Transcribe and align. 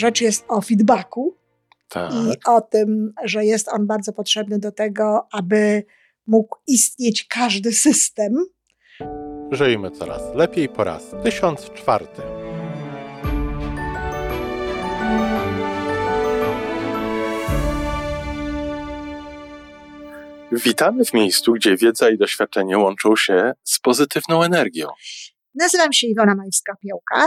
rzecz 0.00 0.20
jest 0.20 0.44
o 0.48 0.60
feedbacku 0.60 1.36
Tak. 1.88 2.12
i 2.12 2.36
o 2.46 2.60
tym, 2.60 3.12
że 3.24 3.44
jest 3.44 3.68
on 3.68 3.86
bardzo 3.86 4.12
potrzebny 4.12 4.58
do 4.58 4.72
tego, 4.72 5.26
aby 5.32 5.84
mógł 6.26 6.56
istnieć 6.66 7.24
każdy 7.24 7.72
system. 7.72 8.32
Żyjmy 9.50 9.90
coraz 9.90 10.34
lepiej 10.34 10.68
po 10.68 10.84
raz 10.84 11.02
1004. 11.22 12.06
Witamy 20.52 21.04
w 21.04 21.14
miejscu, 21.14 21.52
gdzie 21.52 21.76
wiedza 21.76 22.10
i 22.10 22.18
doświadczenie 22.18 22.78
łączą 22.78 23.16
się 23.16 23.52
z 23.64 23.80
pozytywną 23.80 24.42
energią. 24.42 24.88
Nazywam 25.54 25.92
się 25.92 26.06
Iwona 26.06 26.34
Majwska-Piołka. 26.34 27.26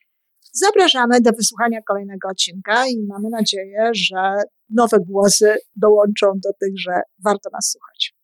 Zapraszamy 0.51 1.21
do 1.21 1.31
wysłuchania 1.31 1.81
kolejnego 1.81 2.27
odcinka 2.27 2.87
i 2.87 3.05
mamy 3.07 3.29
nadzieję, 3.29 3.89
że 3.93 4.35
nowe 4.69 4.97
głosy 4.99 5.55
dołączą 5.75 6.27
do 6.43 6.49
tych, 6.53 6.79
że 6.79 7.01
warto 7.23 7.49
nas 7.53 7.71
słuchać. 7.71 8.15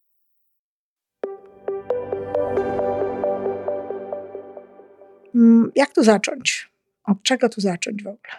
Mm, 5.35 5.71
Jak 5.75 5.93
tu 5.93 6.03
zacząć? 6.03 6.69
Od 7.03 7.23
czego 7.23 7.49
tu 7.49 7.61
zacząć 7.61 8.03
w 8.03 8.07
ogóle? 8.07 8.33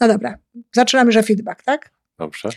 No 0.00 0.08
dobra, 0.08 0.38
zaczynamy, 0.74 1.12
że 1.12 1.22
feedback, 1.22 1.62
tak? 1.62 1.90
Dobrze. 2.18 2.48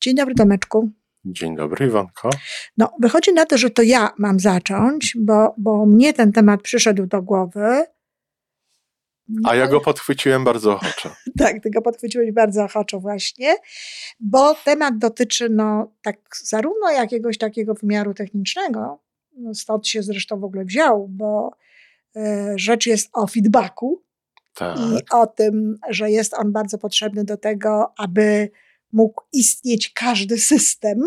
Dzień 0.00 0.14
dobry, 0.14 0.34
Tomeczku. 0.34 0.90
Dzień 1.24 1.56
dobry, 1.56 1.86
Iwonko. 1.86 2.30
No, 2.78 2.92
wychodzi 3.00 3.32
na 3.32 3.46
to, 3.46 3.58
że 3.58 3.70
to 3.70 3.82
ja 3.82 4.14
mam 4.18 4.40
zacząć, 4.40 5.16
bo, 5.20 5.54
bo 5.58 5.86
mnie 5.86 6.12
ten 6.14 6.32
temat 6.32 6.62
przyszedł 6.62 7.06
do 7.06 7.22
głowy. 7.22 7.84
No, 9.28 9.50
A 9.50 9.54
ja 9.54 9.68
go 9.68 9.80
podchwyciłem 9.80 10.44
bardzo 10.44 10.74
ochoczo. 10.74 11.10
Tak, 11.38 11.62
ty 11.62 11.70
go 11.70 11.82
podchwyciłeś 11.82 12.32
bardzo 12.32 12.64
ochoczo 12.64 13.00
właśnie, 13.00 13.54
bo 14.20 14.54
temat 14.54 14.98
dotyczy 14.98 15.48
no, 15.48 15.92
tak 16.02 16.16
zarówno 16.44 16.90
jakiegoś 16.90 17.38
takiego 17.38 17.74
wymiaru 17.74 18.14
technicznego, 18.14 18.98
no, 19.36 19.54
stąd 19.54 19.88
się 19.88 20.02
zresztą 20.02 20.40
w 20.40 20.44
ogóle 20.44 20.64
wziął, 20.64 21.08
bo 21.08 21.50
e, 22.16 22.52
rzecz 22.56 22.86
jest 22.86 23.10
o 23.12 23.26
feedbacku 23.26 24.02
Tak. 24.54 24.78
i 24.78 24.98
o 25.12 25.26
tym, 25.26 25.78
że 25.88 26.10
jest 26.10 26.34
on 26.34 26.52
bardzo 26.52 26.78
potrzebny 26.78 27.24
do 27.24 27.36
tego, 27.36 27.92
aby 27.98 28.50
mógł 28.92 29.22
istnieć 29.32 29.92
każdy 29.92 30.38
system. 30.38 30.98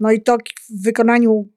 No 0.00 0.10
i 0.10 0.22
to 0.22 0.36
w 0.70 0.82
wykonaniu, 0.82 1.48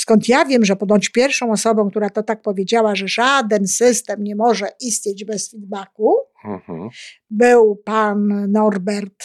skąd 0.00 0.28
ja 0.28 0.44
wiem, 0.44 0.64
że 0.64 0.76
ponoć 0.76 1.08
pierwszą 1.08 1.52
osobą, 1.52 1.90
która 1.90 2.10
to 2.10 2.22
tak 2.22 2.42
powiedziała, 2.42 2.94
że 2.96 3.08
żaden 3.08 3.66
system 3.66 4.24
nie 4.24 4.36
może 4.36 4.68
istnieć 4.80 5.24
bez 5.24 5.50
feedbacku, 5.50 6.16
Mhm. 6.44 6.88
był 7.30 7.76
pan 7.76 8.50
Norbert 8.52 9.24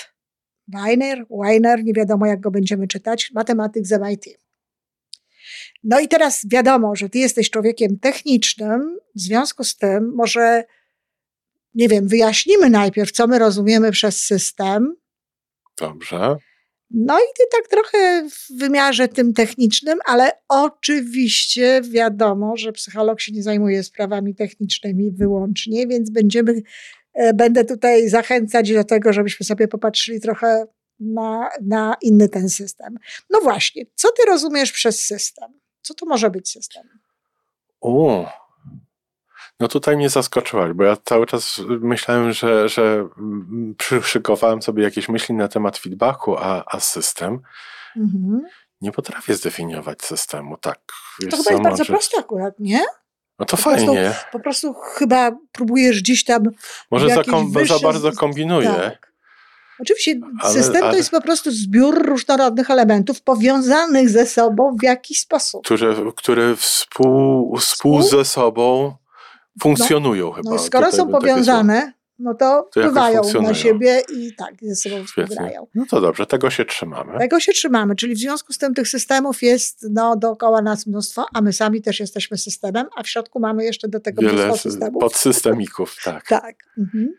Weiner, 0.67 1.25
Weiner, 1.44 1.83
nie 1.83 1.94
wiadomo 1.94 2.25
jak 2.25 2.39
go 2.39 2.52
będziemy 2.52 2.88
czytać, 2.88 3.31
matematyk 3.33 3.88
z 3.88 3.91
MIT. 4.02 4.25
No 5.83 6.00
i 6.00 6.08
teraz 6.08 6.41
wiadomo, 6.52 6.95
że 6.95 7.09
ty 7.09 7.19
jesteś 7.19 7.50
człowiekiem 7.50 8.00
technicznym, 8.00 8.97
w 9.16 9.19
związku 9.22 9.63
z 9.63 9.78
tym 9.78 10.13
może, 10.16 10.63
nie 11.75 11.88
wiem, 11.88 12.07
wyjaśnimy 12.07 12.69
najpierw, 12.69 13.12
co 13.12 13.28
my 13.28 13.40
rozumiemy 13.40 13.91
przez 13.91 14.22
system. 14.25 14.96
Dobrze. 15.79 16.35
No 16.94 17.18
i 17.18 17.28
ty 17.38 17.44
tak 17.52 17.68
trochę 17.68 18.29
w 18.29 18.57
wymiarze 18.57 19.07
tym 19.07 19.34
technicznym, 19.34 20.00
ale 20.06 20.31
oczywiście 20.50 21.81
wiadomo, 21.81 22.57
że 22.57 22.72
psycholog 22.72 23.22
się 23.22 23.31
nie 23.31 23.44
zajmuje 23.44 23.84
sprawami 23.84 24.35
technicznymi 24.35 25.12
wyłącznie, 25.12 25.88
więc 25.88 26.09
będziemy, 26.09 26.62
e, 27.13 27.34
będę 27.34 27.66
tutaj 27.66 28.09
zachęcać 28.09 28.74
do 28.74 28.84
tego, 28.84 29.13
żebyśmy 29.13 29.46
sobie 29.46 29.68
popatrzyli 29.68 30.22
trochę 30.22 30.66
na, 31.00 31.50
na 31.62 31.96
inny 32.02 32.29
ten 32.29 32.50
system. 32.50 32.97
No 33.29 33.40
właśnie, 33.41 33.85
co 33.96 34.12
ty 34.12 34.25
rozumiesz 34.28 34.72
przez 34.72 35.00
system? 35.00 35.59
Co 35.81 35.94
to 35.94 36.06
może 36.06 36.29
być 36.29 36.50
system? 36.50 36.84
U. 37.81 38.23
No 39.61 39.67
tutaj 39.67 39.97
mnie 39.97 40.09
zaskoczyłaś, 40.09 40.73
bo 40.73 40.83
ja 40.83 40.97
cały 41.05 41.25
czas 41.25 41.61
myślałem, 41.67 42.33
że, 42.33 42.69
że 42.69 43.07
przyszykowałem 43.77 44.61
sobie 44.61 44.83
jakieś 44.83 45.09
myśli 45.09 45.35
na 45.35 45.47
temat 45.47 45.77
feedbacku, 45.77 46.38
a, 46.38 46.63
a 46.67 46.79
system. 46.79 47.39
Mhm. 47.97 48.41
Nie 48.81 48.91
potrafię 48.91 49.35
zdefiniować 49.35 50.01
systemu, 50.01 50.57
tak. 50.57 50.79
To 51.29 51.38
chyba 51.38 51.51
jest 51.51 51.63
bardzo 51.63 51.85
proste 51.85 52.19
akurat, 52.19 52.53
nie? 52.59 52.85
No 53.39 53.45
to 53.45 53.57
po 53.57 53.63
prostu- 53.63 53.85
fajnie. 53.85 54.13
Po 54.31 54.39
prostu 54.39 54.73
chyba 54.73 55.31
próbujesz 55.51 56.01
gdzieś 56.01 56.23
tam 56.23 56.43
Może 56.91 57.09
za, 57.09 57.23
kom, 57.23 57.51
za 57.51 57.59
wyższe 57.59 57.79
bardzo 57.83 58.11
kombinuję. 58.11 58.67
Tak. 58.69 59.11
Oczywiście 59.79 60.19
Ale- 60.41 60.53
system 60.53 60.83
ale- 60.83 60.91
to 60.91 60.97
jest 60.97 61.11
po 61.11 61.22
prostu 61.22 61.51
zbiór 61.51 62.05
różnorodnych 62.05 62.69
elementów 62.69 63.22
powiązanych 63.22 64.09
ze 64.09 64.25
sobą 64.25 64.75
w 64.81 64.83
jakiś 64.83 65.19
sposób. 65.19 65.66
które, 65.66 65.95
które 66.16 66.55
współ, 66.55 67.57
współ 67.57 68.01
ze 68.01 68.25
sobą 68.25 68.95
funkcjonują 69.62 70.31
chyba. 70.31 70.50
No 70.50 70.56
i 70.56 70.59
skoro 70.59 70.85
Tutaj 70.85 71.00
są 71.00 71.07
powiązane, 71.12 71.94
no 72.19 72.34
to 72.34 72.69
To 72.73 72.81
wpływają 72.81 73.22
na 73.41 73.53
siebie 73.53 74.01
i 74.16 74.35
tak 74.35 74.53
ze 74.62 74.75
sobą 74.75 75.06
współgrają. 75.06 75.67
No 75.75 75.85
to 75.89 76.01
dobrze, 76.01 76.25
tego 76.25 76.50
się 76.50 76.66
trzymamy. 76.66 77.19
Tego 77.19 77.39
się 77.39 77.51
trzymamy, 77.51 77.95
czyli 77.95 78.16
w 78.16 78.17
związku 78.17 78.53
z 78.53 78.57
tym 78.57 78.73
tych 78.73 78.88
systemów 78.88 79.41
jest 79.41 79.85
no, 79.91 80.16
dookoła 80.16 80.61
nas 80.61 80.88
mnóstwo, 80.88 81.25
a 81.34 81.41
my 81.41 81.53
sami 81.53 81.81
też 81.81 82.00
jesteśmy 82.00 82.38
systemem, 82.38 82.88
a 82.97 83.03
w 83.03 83.07
środku 83.07 83.40
mamy 83.40 83.66
jeszcze 83.66 83.88
do 83.88 84.00
tego 84.00 84.22
Wiele 84.22 84.45
mnóstwo 84.45 84.69
systemów. 84.69 85.00
podsystemików, 85.01 85.95
tak. 86.03 86.28
Tak. 86.28 86.56
Mhm. 86.78 87.13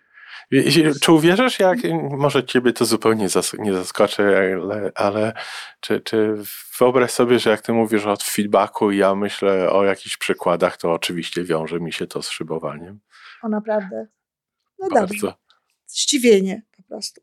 Czy 1.01 1.13
uwierzysz, 1.13 1.59
jak, 1.59 1.79
może 2.11 2.45
ciebie 2.45 2.73
to 2.73 2.85
zupełnie 2.85 3.29
nie 3.59 3.73
zaskoczy, 3.75 4.23
ale, 4.63 4.93
ale 4.95 5.33
czy, 5.81 6.01
czy 6.01 6.35
wyobraź 6.79 7.11
sobie, 7.11 7.39
że 7.39 7.51
jak 7.51 7.61
ty 7.61 7.73
mówisz 7.73 8.07
o 8.07 8.17
feedbacku 8.17 8.91
i 8.91 8.97
ja 8.97 9.15
myślę 9.15 9.71
o 9.71 9.85
jakichś 9.85 10.17
przykładach, 10.17 10.77
to 10.77 10.93
oczywiście 10.93 11.45
wiąże 11.45 11.81
mi 11.81 11.93
się 11.93 12.07
to 12.07 12.23
z 12.23 12.31
szybowaniem. 12.31 13.01
O 13.43 13.49
naprawdę. 13.49 14.07
No 14.79 14.89
dobrze. 14.89 15.27
Bardzo. 15.27 15.39
zdziwienie 15.87 16.63
po 16.77 16.83
prostu. 16.83 17.21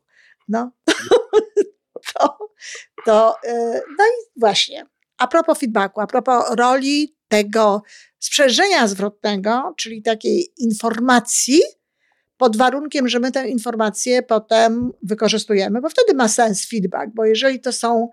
No, 0.48 0.70
to, 2.14 2.38
to 3.04 3.34
e, 3.44 3.80
no 3.98 4.04
i 4.04 4.40
właśnie, 4.40 4.86
a 5.18 5.26
propos 5.26 5.58
feedbacku, 5.58 6.00
a 6.00 6.06
propos 6.06 6.44
roli 6.56 7.16
tego 7.28 7.82
sprzężenia 8.18 8.86
zwrotnego, 8.86 9.74
czyli 9.76 10.02
takiej 10.02 10.52
informacji, 10.58 11.60
pod 12.40 12.56
warunkiem, 12.56 13.08
że 13.08 13.18
my 13.18 13.32
tę 13.32 13.48
informację 13.48 14.22
potem 14.22 14.92
wykorzystujemy, 15.02 15.80
bo 15.80 15.88
wtedy 15.88 16.14
ma 16.14 16.28
sens 16.28 16.66
feedback, 16.66 17.10
bo 17.14 17.24
jeżeli 17.24 17.60
to 17.60 17.72
są 17.72 18.08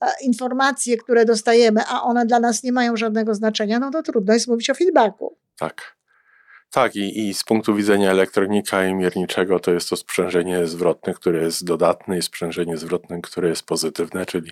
e, 0.00 0.06
informacje, 0.22 0.96
które 0.96 1.24
dostajemy, 1.24 1.80
a 1.88 2.02
one 2.02 2.26
dla 2.26 2.40
nas 2.40 2.62
nie 2.62 2.72
mają 2.72 2.96
żadnego 2.96 3.34
znaczenia, 3.34 3.78
no 3.78 3.90
to 3.90 4.02
trudno 4.02 4.34
jest 4.34 4.48
mówić 4.48 4.70
o 4.70 4.74
feedbacku. 4.74 5.36
Tak. 5.58 5.96
Tak, 6.70 6.96
i, 6.96 7.28
i 7.28 7.34
z 7.34 7.44
punktu 7.44 7.74
widzenia 7.74 8.10
elektronika 8.10 8.86
i 8.86 8.94
mierniczego 8.94 9.60
to 9.60 9.72
jest 9.72 9.90
to 9.90 9.96
sprzężenie 9.96 10.66
zwrotne, 10.66 11.14
które 11.14 11.42
jest 11.42 11.64
dodatne, 11.64 12.18
i 12.18 12.22
sprzężenie 12.22 12.76
zwrotne, 12.76 13.20
które 13.22 13.48
jest 13.48 13.62
pozytywne, 13.62 14.26
czyli 14.26 14.50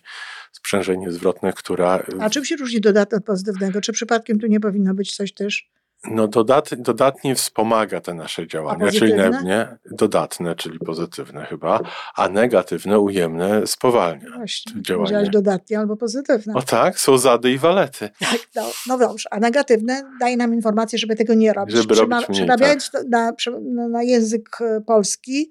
sprzężenie 0.52 1.12
zwrotne, 1.12 1.52
która 1.52 2.02
A 2.20 2.30
czym 2.30 2.44
się 2.44 2.56
różni 2.56 2.80
dodatne 2.80 3.18
od 3.18 3.24
pozytywnego? 3.24 3.80
Czy 3.80 3.92
przypadkiem 3.92 4.38
tu 4.38 4.46
nie 4.46 4.60
powinno 4.60 4.94
być 4.94 5.16
coś 5.16 5.32
też? 5.32 5.70
No, 6.04 6.28
dodat, 6.28 6.70
dodatnie 6.74 7.34
wspomaga 7.34 8.00
te 8.00 8.14
nasze 8.14 8.46
działania, 8.46 8.90
czyli 8.90 9.12
nie, 9.44 9.78
dodatne, 9.90 10.54
czyli 10.54 10.78
pozytywne 10.78 11.44
chyba, 11.44 11.80
a 12.16 12.28
negatywne, 12.28 12.98
ujemne 12.98 13.66
spowalnia. 13.66 14.36
Właśnie, 14.36 14.72
Czy 14.72 14.82
działanie? 14.82 15.04
powiedziałaś 15.04 15.28
dodatnie 15.28 15.78
albo 15.78 15.96
pozytywne. 15.96 16.54
O 16.54 16.62
tak, 16.62 16.98
są 16.98 17.18
zady 17.18 17.52
i 17.52 17.58
walety. 17.58 18.08
Tak, 18.18 18.38
no, 18.56 18.62
no 18.86 18.98
dobrze, 18.98 19.28
a 19.32 19.40
negatywne 19.40 20.02
daje 20.20 20.36
nam 20.36 20.54
informację, 20.54 20.98
żeby 20.98 21.16
tego 21.16 21.34
nie 21.34 21.52
robić. 21.52 21.76
Żeby 21.76 21.94
robić 21.94 22.28
mniej, 22.28 22.46
tak. 22.46 22.60
na, 23.08 23.32
na, 23.60 23.88
na 23.88 24.02
język 24.02 24.58
polski 24.86 25.50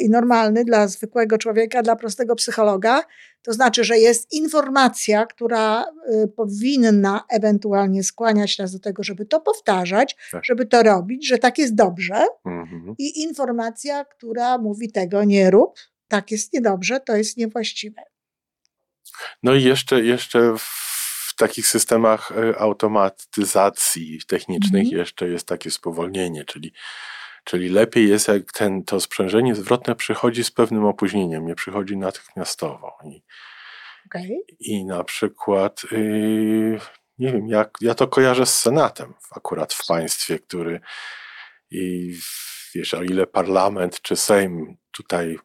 i 0.00 0.10
normalny 0.10 0.64
dla 0.64 0.88
zwykłego 0.88 1.38
człowieka, 1.38 1.82
dla 1.82 1.96
prostego 1.96 2.34
psychologa, 2.34 3.02
to 3.42 3.52
znaczy, 3.52 3.84
że 3.84 3.98
jest 3.98 4.32
informacja, 4.32 5.26
która 5.26 5.82
e, 5.82 6.28
powinna 6.28 7.24
ewentualnie 7.30 8.04
skłaniać 8.04 8.58
nas 8.58 8.72
do 8.72 8.78
tego, 8.78 9.02
żeby 9.02 9.26
to 9.26 9.40
powtarzać, 9.40 10.16
Tak. 10.30 10.44
żeby 10.44 10.66
to 10.66 10.82
robić, 10.82 11.28
że 11.28 11.38
tak 11.38 11.58
jest 11.58 11.74
dobrze, 11.74 12.26
Mhm. 12.44 12.94
i 12.98 13.22
informacja, 13.22 14.04
która 14.04 14.58
mówi 14.58 14.92
tego 14.92 15.24
nie 15.24 15.50
rób, 15.50 15.78
tak 16.08 16.30
jest 16.30 16.52
niedobrze, 16.52 17.00
to 17.00 17.16
jest 17.16 17.36
niewłaściwe. 17.36 18.02
No 19.42 19.54
i 19.54 19.62
jeszcze, 19.62 20.02
jeszcze 20.02 20.54
w 20.58 21.36
takich 21.36 21.66
systemach 21.66 22.32
e, 22.32 22.58
automatyzacji 22.58 24.20
technicznych 24.26 24.82
mhm. 24.82 24.98
jeszcze 24.98 25.28
jest 25.28 25.46
takie 25.46 25.70
spowolnienie, 25.70 26.44
czyli, 26.44 26.72
czyli 27.44 27.68
lepiej 27.68 28.08
jest, 28.08 28.28
jak 28.28 28.52
ten, 28.52 28.84
to 28.84 29.00
sprzężenie 29.00 29.54
zwrotne 29.54 29.94
przychodzi 29.94 30.44
z 30.44 30.50
pewnym 30.50 30.84
opóźnieniem, 30.84 31.46
nie 31.46 31.54
przychodzi 31.54 31.96
natychmiastowo. 31.96 32.98
I, 33.04 33.22
okay. 34.06 34.28
i 34.60 34.84
na 34.84 35.04
przykład, 35.04 35.82
yy, 35.90 36.80
nie 37.18 37.32
wiem, 37.32 37.48
jak, 37.48 37.70
ja 37.80 37.94
to 37.94 38.08
kojarzę 38.08 38.46
z 38.46 38.60
Senatem 38.60 39.14
akurat 39.30 39.72
w 39.72 39.86
państwie, 39.86 40.38
który 40.38 40.80
i 41.70 42.14
wiesz, 42.74 42.94
o 42.94 43.02
ile 43.02 43.26
parlament 43.26 44.00
czy 44.02 44.16
Sejm 44.16 44.76
tutaj 44.90 45.38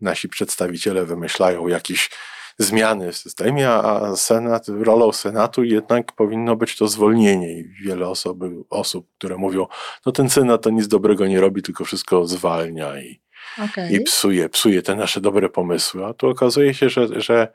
nasi 0.00 0.28
przedstawiciele 0.28 1.04
wymyślają 1.04 1.68
jakieś 1.68 2.10
zmiany 2.58 3.12
w 3.12 3.16
systemie, 3.16 3.70
a 3.70 4.16
Senat, 4.16 4.68
rolą 4.68 5.12
Senatu 5.12 5.64
jednak 5.64 6.12
powinno 6.12 6.56
być 6.56 6.76
to 6.76 6.88
zwolnienie 6.88 7.52
i 7.52 7.64
wiele 7.84 8.08
osoby, 8.08 8.50
osób, 8.70 9.06
które 9.18 9.36
mówią, 9.36 9.66
no 10.06 10.12
ten 10.12 10.30
Senat 10.30 10.62
to 10.62 10.70
nic 10.70 10.88
dobrego 10.88 11.26
nie 11.26 11.40
robi, 11.40 11.62
tylko 11.62 11.84
wszystko 11.84 12.26
zwalnia 12.26 13.00
i, 13.00 13.20
okay. 13.64 13.92
i 13.92 14.00
psuje, 14.00 14.48
psuje 14.48 14.82
te 14.82 14.94
nasze 14.94 15.20
dobre 15.20 15.48
pomysły, 15.48 16.06
a 16.06 16.14
tu 16.14 16.28
okazuje 16.28 16.74
się, 16.74 16.88
że, 16.88 17.20
że 17.20 17.52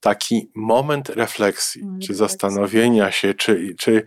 taki 0.00 0.50
moment 0.54 1.08
refleksji, 1.08 1.82
czy 2.06 2.14
zastanowienia 2.14 3.10
się, 3.10 3.34
czy, 3.34 3.74
czy 3.78 4.06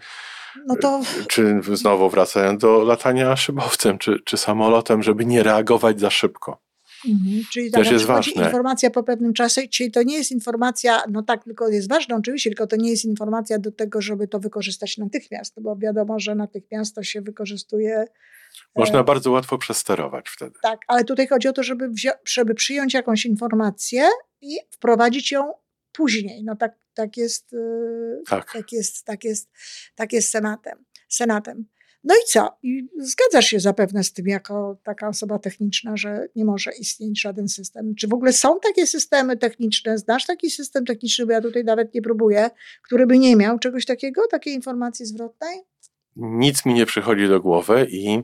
no 0.67 0.75
to... 0.81 1.01
Czy 1.27 1.61
znowu 1.73 2.09
wracając 2.09 2.61
do 2.61 2.83
latania 2.83 3.35
szybowcem, 3.35 3.97
czy, 3.97 4.19
czy 4.25 4.37
samolotem, 4.37 5.03
żeby 5.03 5.25
nie 5.25 5.43
reagować 5.43 5.99
za 5.99 6.09
szybko. 6.09 6.61
Mhm. 7.07 7.43
Czyli 7.51 7.71
Też 7.71 7.91
jest 7.91 8.05
ważne. 8.05 8.43
informacja 8.43 8.89
po 8.89 9.03
pewnym 9.03 9.33
czasie, 9.33 9.67
czyli 9.67 9.91
to 9.91 10.03
nie 10.03 10.17
jest 10.17 10.31
informacja, 10.31 11.03
no 11.09 11.23
tak, 11.23 11.43
tylko 11.43 11.69
jest 11.69 11.89
ważna 11.89 12.15
oczywiście, 12.15 12.49
tylko 12.49 12.67
to 12.67 12.75
nie 12.75 12.89
jest 12.89 13.05
informacja 13.05 13.59
do 13.59 13.71
tego, 13.71 14.01
żeby 14.01 14.27
to 14.27 14.39
wykorzystać 14.39 14.97
natychmiast, 14.97 15.61
bo 15.61 15.75
wiadomo, 15.75 16.19
że 16.19 16.35
natychmiast 16.35 16.95
to 16.95 17.03
się 17.03 17.21
wykorzystuje. 17.21 18.05
Można 18.75 18.99
e... 18.99 19.03
bardzo 19.03 19.31
łatwo 19.31 19.57
przesterować 19.57 20.29
wtedy. 20.29 20.55
Tak, 20.61 20.79
ale 20.87 21.03
tutaj 21.03 21.27
chodzi 21.27 21.47
o 21.47 21.53
to, 21.53 21.63
żeby, 21.63 21.91
żeby 22.25 22.55
przyjąć 22.55 22.93
jakąś 22.93 23.25
informację 23.25 24.07
i 24.41 24.57
wprowadzić 24.71 25.31
ją 25.31 25.53
później. 25.91 26.43
No 26.43 26.55
tak, 26.55 26.75
tak, 26.93 27.17
jest, 27.17 27.53
e, 27.53 27.57
tak. 28.27 28.53
tak 28.53 28.71
jest, 28.71 29.05
tak 29.05 29.23
jest, 29.23 29.49
tak 29.95 30.13
jest 30.13 30.29
senatem. 30.29 30.85
senatem. 31.09 31.65
No 32.03 32.15
i 32.15 32.25
co? 32.27 32.57
I 32.63 32.87
zgadzasz 32.97 33.45
się 33.45 33.59
zapewne 33.59 34.03
z 34.03 34.13
tym, 34.13 34.27
jako 34.27 34.77
taka 34.83 35.07
osoba 35.07 35.39
techniczna, 35.39 35.97
że 35.97 36.27
nie 36.35 36.45
może 36.45 36.71
istnieć 36.71 37.21
żaden 37.21 37.49
system. 37.49 37.95
Czy 37.95 38.07
w 38.07 38.13
ogóle 38.13 38.33
są 38.33 38.59
takie 38.59 38.87
systemy 38.87 39.37
techniczne? 39.37 39.97
Znasz 39.97 40.25
taki 40.25 40.51
system 40.51 40.85
techniczny, 40.85 41.25
bo 41.25 41.31
ja 41.31 41.41
tutaj 41.41 41.63
nawet 41.63 41.93
nie 41.93 42.01
próbuję, 42.01 42.49
który 42.83 43.07
by 43.07 43.17
nie 43.17 43.35
miał 43.35 43.59
czegoś 43.59 43.85
takiego, 43.85 44.27
takiej 44.27 44.53
informacji 44.53 45.05
zwrotnej? 45.05 45.59
Nic 46.15 46.65
mi 46.65 46.73
nie 46.73 46.85
przychodzi 46.85 47.27
do 47.27 47.41
głowy 47.41 47.87
i 47.89 48.23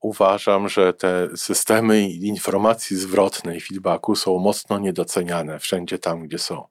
uważam, 0.00 0.68
że 0.68 0.92
te 0.92 1.28
systemy 1.36 2.02
informacji 2.10 2.96
zwrotnej, 2.96 3.60
feedbacku 3.60 4.16
są 4.16 4.38
mocno 4.38 4.78
niedoceniane 4.78 5.58
wszędzie 5.58 5.98
tam, 5.98 6.22
gdzie 6.22 6.38
są. 6.38 6.64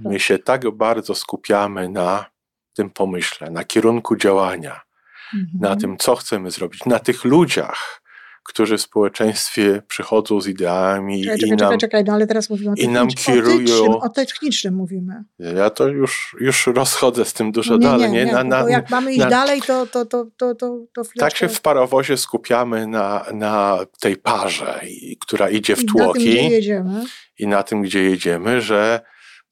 My 0.00 0.20
się 0.20 0.38
tak 0.38 0.70
bardzo 0.70 1.14
skupiamy 1.14 1.88
na 1.88 2.30
tym 2.74 2.90
pomyśle, 2.90 3.50
na 3.50 3.64
kierunku 3.64 4.16
działania, 4.16 4.85
mhm. 5.34 5.60
na 5.60 5.76
tym, 5.76 5.96
co 5.98 6.16
chcemy 6.16 6.50
zrobić, 6.50 6.84
na 6.84 6.98
tych 6.98 7.24
ludziach, 7.24 8.02
którzy 8.48 8.78
w 8.78 8.80
społeczeństwie 8.80 9.82
przychodzą 9.88 10.40
z 10.40 10.46
ideami 10.46 11.24
czekaj, 11.24 11.36
i 11.36 11.40
czekaj, 11.40 11.56
nam, 11.56 11.78
czekaj, 11.78 12.04
no 12.04 12.12
ale 12.12 12.26
teraz 12.26 12.50
mówimy 12.50 12.70
o, 12.70 12.74
i 12.74 12.88
nam 12.88 13.08
kierują. 13.08 14.00
O 14.00 14.08
technicznym 14.08 14.74
mówimy. 14.74 15.24
Ja 15.38 15.70
to 15.70 15.88
już, 15.88 16.36
już 16.40 16.66
rozchodzę 16.66 17.24
z 17.24 17.32
tym 17.32 17.52
dużo 17.52 17.76
nie, 17.76 17.80
dalej. 17.80 18.10
Nie, 18.12 18.24
nie, 18.24 18.32
na, 18.32 18.44
na, 18.44 18.70
jak 18.70 18.90
mamy 18.90 19.12
iść 19.12 19.26
dalej, 19.26 19.62
to, 19.62 19.86
to, 19.86 20.06
to, 20.06 20.26
to, 20.36 20.54
to, 20.54 20.86
to 20.94 21.02
Tak 21.18 21.36
się 21.36 21.48
w 21.48 21.60
parowozie 21.60 22.16
skupiamy 22.16 22.86
na, 22.86 23.26
na 23.34 23.78
tej 24.00 24.16
parze, 24.16 24.80
która 25.20 25.50
idzie 25.50 25.76
w 25.76 25.82
I 25.82 25.86
tłoki. 25.86 26.04
Na 26.06 26.12
tym, 26.12 26.22
gdzie 26.22 26.50
jedziemy. 26.50 27.04
I 27.38 27.46
na 27.46 27.62
tym, 27.62 27.82
gdzie 27.82 28.02
jedziemy, 28.02 28.60
że 28.60 29.00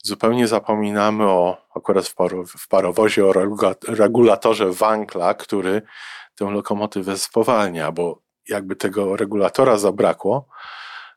zupełnie 0.03 0.49
zapominamy 0.49 1.25
o, 1.25 1.63
akurat 1.75 2.09
w, 2.09 2.15
w 2.59 2.69
parowozie, 2.69 3.26
o 3.26 3.32
regulatorze 3.88 4.73
Wankla, 4.73 5.35
który 5.35 5.82
tę 6.35 6.50
lokomotywę 6.50 7.19
spowalnia, 7.19 7.93
bo 7.93 8.23
jakby 8.49 8.76
tego 8.76 9.17
regulatora 9.17 9.79
zabrakło, 9.79 10.49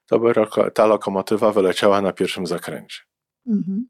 to 0.05 0.19
by 0.19 0.33
ta 0.73 0.85
lokomotywa 0.85 1.51
wyleciała 1.51 2.01
na 2.01 2.13
pierwszym 2.13 2.47
zakręcie. 2.47 2.99
Mhm. 3.47 3.87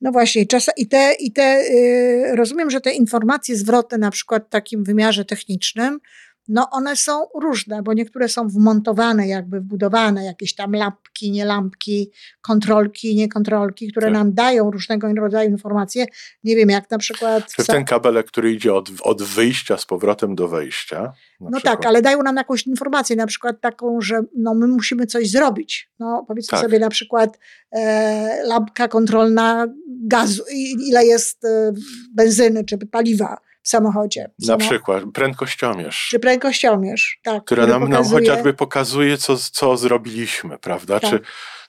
No 0.00 0.12
właśnie, 0.12 0.46
czas, 0.46 0.70
i 0.76 0.88
te, 0.88 1.12
i 1.12 1.32
te 1.32 1.42
yy, 1.42 2.36
rozumiem, 2.36 2.70
że 2.70 2.80
te 2.80 2.92
informacje 2.92 3.56
zwrotne, 3.56 3.98
na 3.98 4.10
przykład 4.10 4.46
w 4.46 4.48
takim 4.48 4.84
wymiarze 4.84 5.24
technicznym, 5.24 6.00
no 6.50 6.70
one 6.70 6.96
są 6.96 7.26
różne, 7.34 7.82
bo 7.82 7.92
niektóre 7.92 8.28
są 8.28 8.48
wmontowane, 8.48 9.28
jakby 9.28 9.60
wbudowane, 9.60 10.24
jakieś 10.24 10.54
tam 10.54 10.72
lampki, 10.72 11.30
nie 11.30 11.44
lampki, 11.44 12.10
kontrolki, 12.42 13.16
nie 13.16 13.28
kontrolki, 13.28 13.90
które 13.90 14.06
tak. 14.06 14.14
nam 14.14 14.34
dają 14.34 14.70
różnego 14.70 15.14
rodzaju 15.14 15.50
informacje. 15.50 16.06
Nie 16.44 16.56
wiem, 16.56 16.70
jak 16.70 16.90
na 16.90 16.98
przykład... 16.98 17.52
Czy 17.56 17.64
ten 17.64 17.84
kabelek, 17.84 18.26
który 18.26 18.52
idzie 18.52 18.74
od, 18.74 18.90
od 19.02 19.22
wyjścia 19.22 19.76
z 19.76 19.86
powrotem 19.86 20.34
do 20.34 20.48
wejścia. 20.48 21.12
No 21.40 21.50
przykład. 21.50 21.76
tak, 21.76 21.86
ale 21.86 22.02
dają 22.02 22.22
nam 22.22 22.36
jakąś 22.36 22.66
informację, 22.66 23.16
na 23.16 23.26
przykład 23.26 23.60
taką, 23.60 24.00
że 24.00 24.20
no 24.36 24.54
my 24.54 24.66
musimy 24.66 25.06
coś 25.06 25.30
zrobić. 25.30 25.90
No 25.98 26.24
powiedzmy 26.28 26.50
tak. 26.50 26.60
sobie 26.60 26.78
na 26.78 26.88
przykład 26.88 27.38
e, 27.72 28.42
lampka 28.44 28.88
kontrolna 28.88 29.66
gazu, 30.02 30.42
ile 30.86 31.04
jest 31.04 31.44
e, 31.44 31.72
benzyny 32.14 32.64
czy 32.64 32.78
paliwa 32.78 33.49
w 33.62 33.68
samochodzie. 33.68 34.30
Na 34.46 34.56
przykład 34.56 35.04
prędkościomierz. 35.14 36.08
Czy 36.10 36.18
prędkościomierz, 36.18 37.20
tak. 37.22 37.44
Która 37.44 37.66
nam, 37.66 37.82
pokazuje... 37.82 38.02
nam 38.02 38.20
chociażby 38.20 38.54
pokazuje, 38.54 39.18
co, 39.18 39.36
co 39.36 39.76
zrobiliśmy, 39.76 40.58
prawda? 40.58 41.00
Tak. 41.00 41.10
Czy 41.10 41.20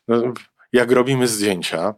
no, 0.08 0.34
jak 0.74 0.92
robimy 0.92 1.28
zdjęcia 1.28 1.94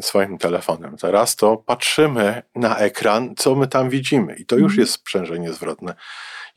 swoim 0.00 0.38
telefonem 0.38 0.96
teraz, 0.96 1.36
to 1.36 1.56
patrzymy 1.56 2.42
na 2.54 2.78
ekran, 2.78 3.34
co 3.36 3.54
my 3.54 3.68
tam 3.68 3.90
widzimy 3.90 4.34
i 4.34 4.46
to 4.46 4.56
już 4.56 4.72
mhm. 4.72 4.80
jest 4.80 4.92
sprzężenie 4.92 5.52
zwrotne. 5.52 5.94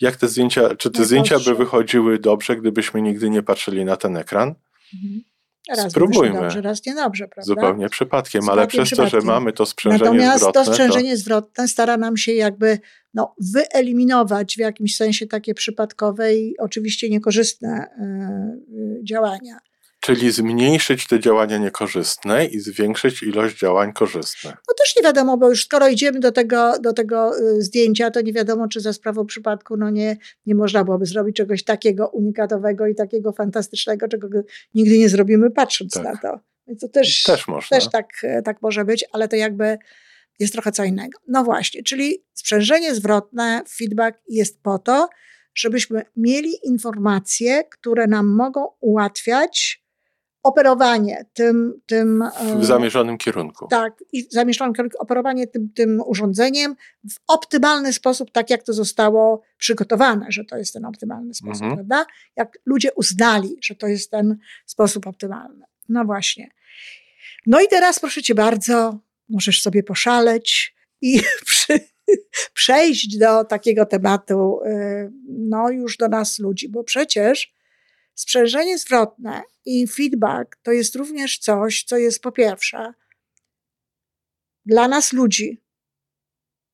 Jak 0.02 0.16
te 0.16 0.28
zdjęcia, 0.28 0.76
czy 0.76 0.92
te 0.92 1.00
no 1.00 1.06
zdjęcia 1.06 1.40
by 1.40 1.56
wychodziły 1.56 2.20
dobrze, 2.20 2.56
gdybyśmy 2.56 3.02
nigdy 3.02 3.30
nie 3.30 3.44
patrzyli 3.44 3.86
na 3.86 3.96
ten 3.96 4.18
ekran? 4.18 4.56
Mhm. 4.94 5.24
Raz 5.70 5.92
Spróbujmy. 5.92 6.42
dobrze, 6.42 6.62
raz 6.62 6.86
niedobrze, 6.86 7.28
prawda? 7.28 7.48
Zupełnie 7.48 7.90
przypadkiem, 7.90 8.42
Zupełnie 8.42 8.62
ale 8.62 8.68
przez 8.68 8.88
przypadkiem. 8.88 9.20
to, 9.20 9.22
że 9.22 9.28
mamy 9.28 9.54
to 9.54 9.66
sprzężenie 9.66 10.04
Natomiast 10.04 10.38
zwrotne... 10.38 10.60
Natomiast 10.60 10.80
to 10.80 10.86
sprzężenie 10.86 11.12
to... 11.12 11.18
zwrotne 11.18 11.68
stara 11.68 11.98
nam 11.98 12.18
się 12.18 12.34
jakby 12.34 12.80
no, 13.14 13.36
wyeliminować 13.54 14.56
w 14.56 14.60
jakimś 14.60 14.96
sensie 14.96 15.28
takie 15.28 15.54
przypadkowe 15.54 16.36
i 16.36 16.58
oczywiście 16.58 17.10
niekorzystne 17.10 17.88
yy, 18.70 19.04
działania. 19.04 19.58
Czyli 20.04 20.32
zmniejszyć 20.32 21.08
te 21.08 21.20
działania 21.20 21.58
niekorzystne 21.58 22.46
i 22.46 22.60
zwiększyć 22.60 23.24
ilość 23.24 23.60
działań 23.60 23.94
korzystnych. 23.94 24.54
No 24.54 24.74
też 24.78 24.96
nie 24.98 25.04
wiadomo, 25.04 25.38
bo 25.38 25.50
już 25.50 25.66
skoro 25.66 25.88
idziemy 25.88 26.20
do 26.20 26.32
tego, 26.32 26.80
do 26.80 26.94
tego 26.94 27.40
y, 27.40 27.62
zdjęcia, 27.62 28.12
to 28.12 28.22
nie 28.22 28.34
wiadomo, 28.34 28.68
czy 28.68 28.80
za 28.80 28.94
sprawą 28.94 29.26
przypadku 29.26 29.78
no 29.78 29.90
nie, 29.90 30.18
nie 30.46 30.56
można 30.56 30.84
byłoby 30.84 31.06
zrobić 31.06 31.36
czegoś 31.36 31.64
takiego 31.64 32.08
unikatowego 32.08 32.88
i 32.88 32.96
takiego 32.96 33.32
fantastycznego, 33.32 34.08
czego 34.08 34.28
nigdy 34.74 34.98
nie 34.98 35.10
zrobimy 35.10 35.52
patrząc 35.52 35.94
tak. 35.94 36.04
na 36.04 36.18
to. 36.18 36.40
Więc 36.68 36.82
to 36.82 36.88
też, 36.88 37.24
też, 37.24 37.48
można. 37.48 37.78
też 37.78 37.90
tak, 37.90 38.08
tak 38.46 38.62
może 38.62 38.86
być, 38.86 39.06
ale 39.12 39.28
to 39.28 39.36
jakby 39.36 39.78
jest 40.40 40.54
trochę 40.54 40.72
co 40.72 40.84
innego. 40.84 41.20
No 41.28 41.44
właśnie, 41.44 41.84
czyli 41.84 42.26
sprzężenie 42.34 42.96
zwrotne, 42.96 43.64
feedback 43.78 44.20
jest 44.30 44.62
po 44.64 44.80
to, 44.80 45.10
żebyśmy 45.56 46.02
mieli 46.18 46.52
informacje, 46.64 47.64
które 47.64 48.08
nam 48.08 48.36
mogą 48.36 48.68
ułatwiać 48.80 49.83
operowanie 50.44 51.26
tym. 51.34 51.82
tym 51.86 52.24
w 52.58 52.62
e, 52.62 52.66
zamierzonym 52.66 53.18
kierunku. 53.18 53.68
Tak, 53.68 54.04
i 54.14 54.28
zamierzonym 54.32 54.74
kierunku, 54.74 54.98
operowanie 55.00 55.48
tym, 55.48 55.70
tym 55.76 56.02
urządzeniem 56.06 56.76
w 57.10 57.16
optymalny 57.28 57.94
sposób, 57.94 58.32
tak 58.32 58.50
jak 58.50 58.64
to 58.64 58.74
zostało 58.74 59.42
przygotowane, 59.58 60.26
że 60.30 60.46
to 60.46 60.58
jest 60.58 60.74
ten 60.74 60.86
optymalny 60.86 61.34
sposób, 61.34 61.64
mhm. 61.64 61.76
prawda? 61.76 62.06
Jak 62.36 62.58
ludzie 62.66 62.94
uznali, 62.94 63.58
że 63.64 63.76
to 63.76 63.88
jest 63.88 64.12
ten 64.12 64.38
sposób 64.66 65.08
optymalny. 65.08 65.66
No 65.90 66.06
właśnie. 66.06 66.50
No 67.46 67.62
i 67.62 67.68
teraz 67.68 68.00
proszę 68.00 68.22
cię 68.22 68.36
bardzo, 68.36 69.00
możesz 69.30 69.62
sobie 69.62 69.84
poszaleć 69.84 70.76
i 71.02 71.22
przy, 71.46 71.80
przejść 72.54 73.18
do 73.18 73.44
takiego 73.44 73.86
tematu, 73.86 74.60
e, 74.66 75.10
no 75.28 75.70
już 75.70 75.98
do 75.98 76.08
nas 76.08 76.40
ludzi, 76.40 76.70
bo 76.70 76.84
przecież 76.84 77.54
Sprzężenie 78.16 78.78
zwrotne 78.78 79.42
i 79.66 79.88
feedback 79.88 80.56
to 80.64 80.72
jest 80.72 80.96
również 80.96 81.40
coś, 81.40 81.84
co 81.84 81.98
jest 81.98 82.22
po 82.22 82.32
pierwsze 82.32 82.94
dla 84.66 84.88
nas 84.88 85.14
ludzi 85.14 85.64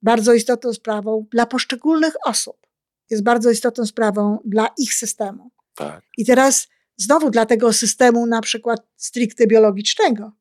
bardzo 0.01 0.33
istotną 0.33 0.73
sprawą, 0.73 1.27
dla 1.31 1.45
poszczególnych 1.45 2.13
osób 2.25 2.67
jest 3.09 3.23
bardzo 3.23 3.51
istotną 3.51 3.85
sprawą 3.85 4.39
dla 4.45 4.67
ich 4.77 4.93
systemu. 4.93 5.51
Tak. 5.75 6.03
I 6.17 6.25
teraz 6.25 6.67
znowu 6.97 7.29
dla 7.29 7.45
tego 7.45 7.73
systemu 7.73 8.25
na 8.25 8.41
przykład 8.41 8.79
stricte 8.95 9.47
biologicznego 9.47 10.39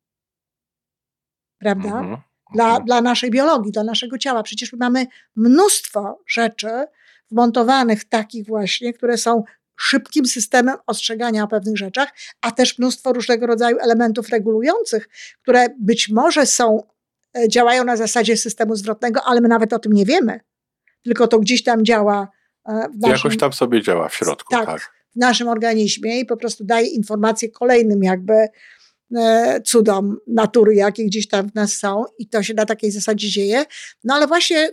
prawda? 1.58 1.88
Mhm. 1.88 2.16
Dla, 2.54 2.64
mhm. 2.64 2.84
dla 2.84 3.00
naszej 3.00 3.30
biologii, 3.30 3.72
dla 3.72 3.84
naszego 3.84 4.18
ciała. 4.18 4.42
Przecież 4.42 4.72
my 4.72 4.78
mamy 4.78 5.06
mnóstwo 5.36 6.22
rzeczy 6.26 6.70
wmontowanych 7.30 8.04
takich 8.04 8.46
właśnie, 8.46 8.92
które 8.92 9.16
są 9.16 9.44
szybkim 9.78 10.26
systemem 10.26 10.76
ostrzegania 10.86 11.44
o 11.44 11.48
pewnych 11.48 11.76
rzeczach, 11.76 12.08
a 12.40 12.50
też 12.50 12.78
mnóstwo 12.78 13.12
różnego 13.12 13.46
rodzaju 13.46 13.76
elementów 13.80 14.28
regulujących, 14.28 15.08
które 15.42 15.66
być 15.80 16.08
może 16.08 16.46
są, 16.46 16.82
e, 17.36 17.48
działają 17.48 17.84
na 17.84 17.96
zasadzie 17.96 18.36
systemu 18.36 18.76
zwrotnego, 18.76 19.20
ale 19.24 19.40
my 19.40 19.48
nawet 19.48 19.72
o 19.72 19.78
tym 19.78 19.92
nie 19.92 20.04
wiemy. 20.04 20.40
Tylko 21.02 21.28
to 21.28 21.38
gdzieś 21.38 21.62
tam 21.62 21.84
działa. 21.84 22.28
E, 22.68 22.88
w 22.88 23.00
naszym, 23.00 23.16
Jakoś 23.16 23.36
tam 23.36 23.52
sobie 23.52 23.82
działa 23.82 24.08
w 24.08 24.14
środku. 24.14 24.50
Tak, 24.50 24.66
tak, 24.66 24.92
w 25.16 25.16
naszym 25.16 25.48
organizmie 25.48 26.20
i 26.20 26.26
po 26.26 26.36
prostu 26.36 26.64
daje 26.64 26.86
informacje 26.86 27.50
kolejnym 27.50 28.02
jakby 28.02 28.48
e, 29.16 29.60
cudom 29.64 30.16
natury, 30.26 30.74
jakie 30.74 31.04
gdzieś 31.04 31.28
tam 31.28 31.50
w 31.50 31.54
nas 31.54 31.72
są 31.72 32.04
i 32.18 32.28
to 32.28 32.42
się 32.42 32.54
na 32.54 32.66
takiej 32.66 32.90
zasadzie 32.90 33.28
dzieje. 33.28 33.64
No 34.04 34.14
ale 34.14 34.26
właśnie 34.26 34.70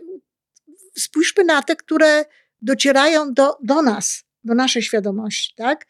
spójrzmy 0.97 1.43
na 1.43 1.61
te, 1.61 1.75
które 1.75 2.25
docierają 2.61 3.33
do, 3.33 3.57
do 3.63 3.81
nas 3.81 4.24
do 4.45 4.55
naszej 4.55 4.81
świadomości, 4.81 5.53
tak? 5.55 5.85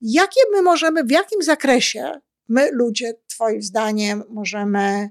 Jakie 0.00 0.40
my 0.52 0.62
możemy, 0.62 1.04
w 1.04 1.10
jakim 1.10 1.42
zakresie 1.42 2.20
my, 2.48 2.70
ludzie, 2.72 3.14
Twoim 3.26 3.62
zdaniem, 3.62 4.22
możemy 4.28 5.10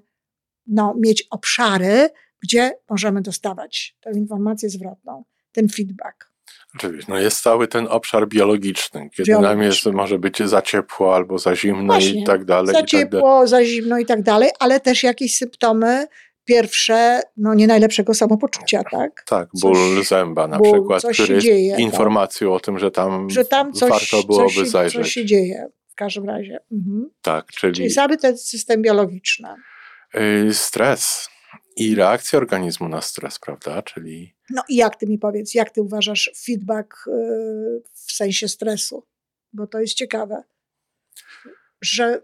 no, 0.68 0.96
mieć 1.00 1.28
obszary, 1.30 2.10
gdzie 2.40 2.72
możemy 2.90 3.22
dostawać 3.22 3.98
tę 4.02 4.12
informację 4.12 4.70
zwrotną, 4.70 5.24
ten 5.52 5.70
feedback? 5.70 6.32
Oczywiście, 6.76 7.12
no 7.12 7.20
jest 7.20 7.42
cały 7.42 7.68
ten 7.68 7.88
obszar 7.90 8.28
biologiczny, 8.28 9.10
kiedy 9.10 9.28
biologiczny. 9.28 9.56
nam 9.56 9.62
jest, 9.62 9.86
może 9.86 10.20
być 10.20 10.44
za 10.44 10.62
ciepło 10.62 11.16
albo 11.16 11.40
za 11.40 11.56
zimno 11.56 11.94
Właśnie, 11.94 12.22
i 12.22 12.24
tak 12.24 12.46
dalej. 12.46 12.76
Za 12.76 12.84
ciepło, 12.84 13.40
tak 13.40 13.48
za 13.48 13.66
zimno 13.66 14.00
i 14.00 14.06
tak 14.06 14.22
dalej, 14.22 14.50
ale 14.60 14.80
też 14.80 15.04
jakieś 15.04 15.38
symptomy 15.38 16.08
pierwsze, 16.48 17.22
no 17.38 17.54
nie 17.54 17.68
najlepszego 17.68 18.14
samopoczucia, 18.14 18.84
tak? 18.92 19.24
Tak, 19.28 19.50
ból 19.62 19.74
coś, 19.98 20.08
zęba 20.08 20.48
na 20.48 20.58
ból, 20.58 20.72
przykład, 20.72 21.04
który 21.14 21.34
jest 21.34 21.46
dzieje, 21.46 21.72
tak. 21.72 21.80
informacją 21.80 22.48
tak. 22.48 22.58
o 22.58 22.60
tym, 22.60 22.80
że 22.80 22.92
tam, 22.92 23.30
że 23.30 23.46
tam 23.46 23.74
coś, 23.74 23.90
warto 23.90 24.28
byłoby 24.28 24.54
coś, 24.54 24.68
zajrzeć. 24.68 25.02
Coś 25.02 25.14
się 25.14 25.26
dzieje 25.26 25.68
w 25.88 25.96
każdym 25.96 26.26
razie. 26.26 26.60
Mhm. 26.72 27.10
Tak, 27.22 27.48
czyli... 27.48 27.74
Czyli 27.74 27.92
cały 27.92 28.18
ten 28.18 28.38
system 28.38 28.82
biologiczny. 28.82 29.50
Yy, 30.14 30.54
stres 30.54 31.30
i 31.76 31.96
reakcja 31.96 32.40
organizmu 32.40 32.90
na 32.90 33.02
stres, 33.02 33.40
prawda? 33.40 33.82
Czyli... 33.82 34.36
No 34.50 34.64
i 34.70 34.76
jak 34.76 34.96
ty 34.96 35.08
mi 35.08 35.18
powiedz, 35.18 35.54
jak 35.54 35.70
ty 35.70 35.82
uważasz 35.82 36.32
feedback 36.46 36.94
yy, 37.08 37.84
w 37.94 38.12
sensie 38.12 38.48
stresu? 38.48 39.08
Bo 39.54 39.68
to 39.68 39.80
jest 39.80 39.94
ciekawe, 39.94 40.44
że 41.82 42.22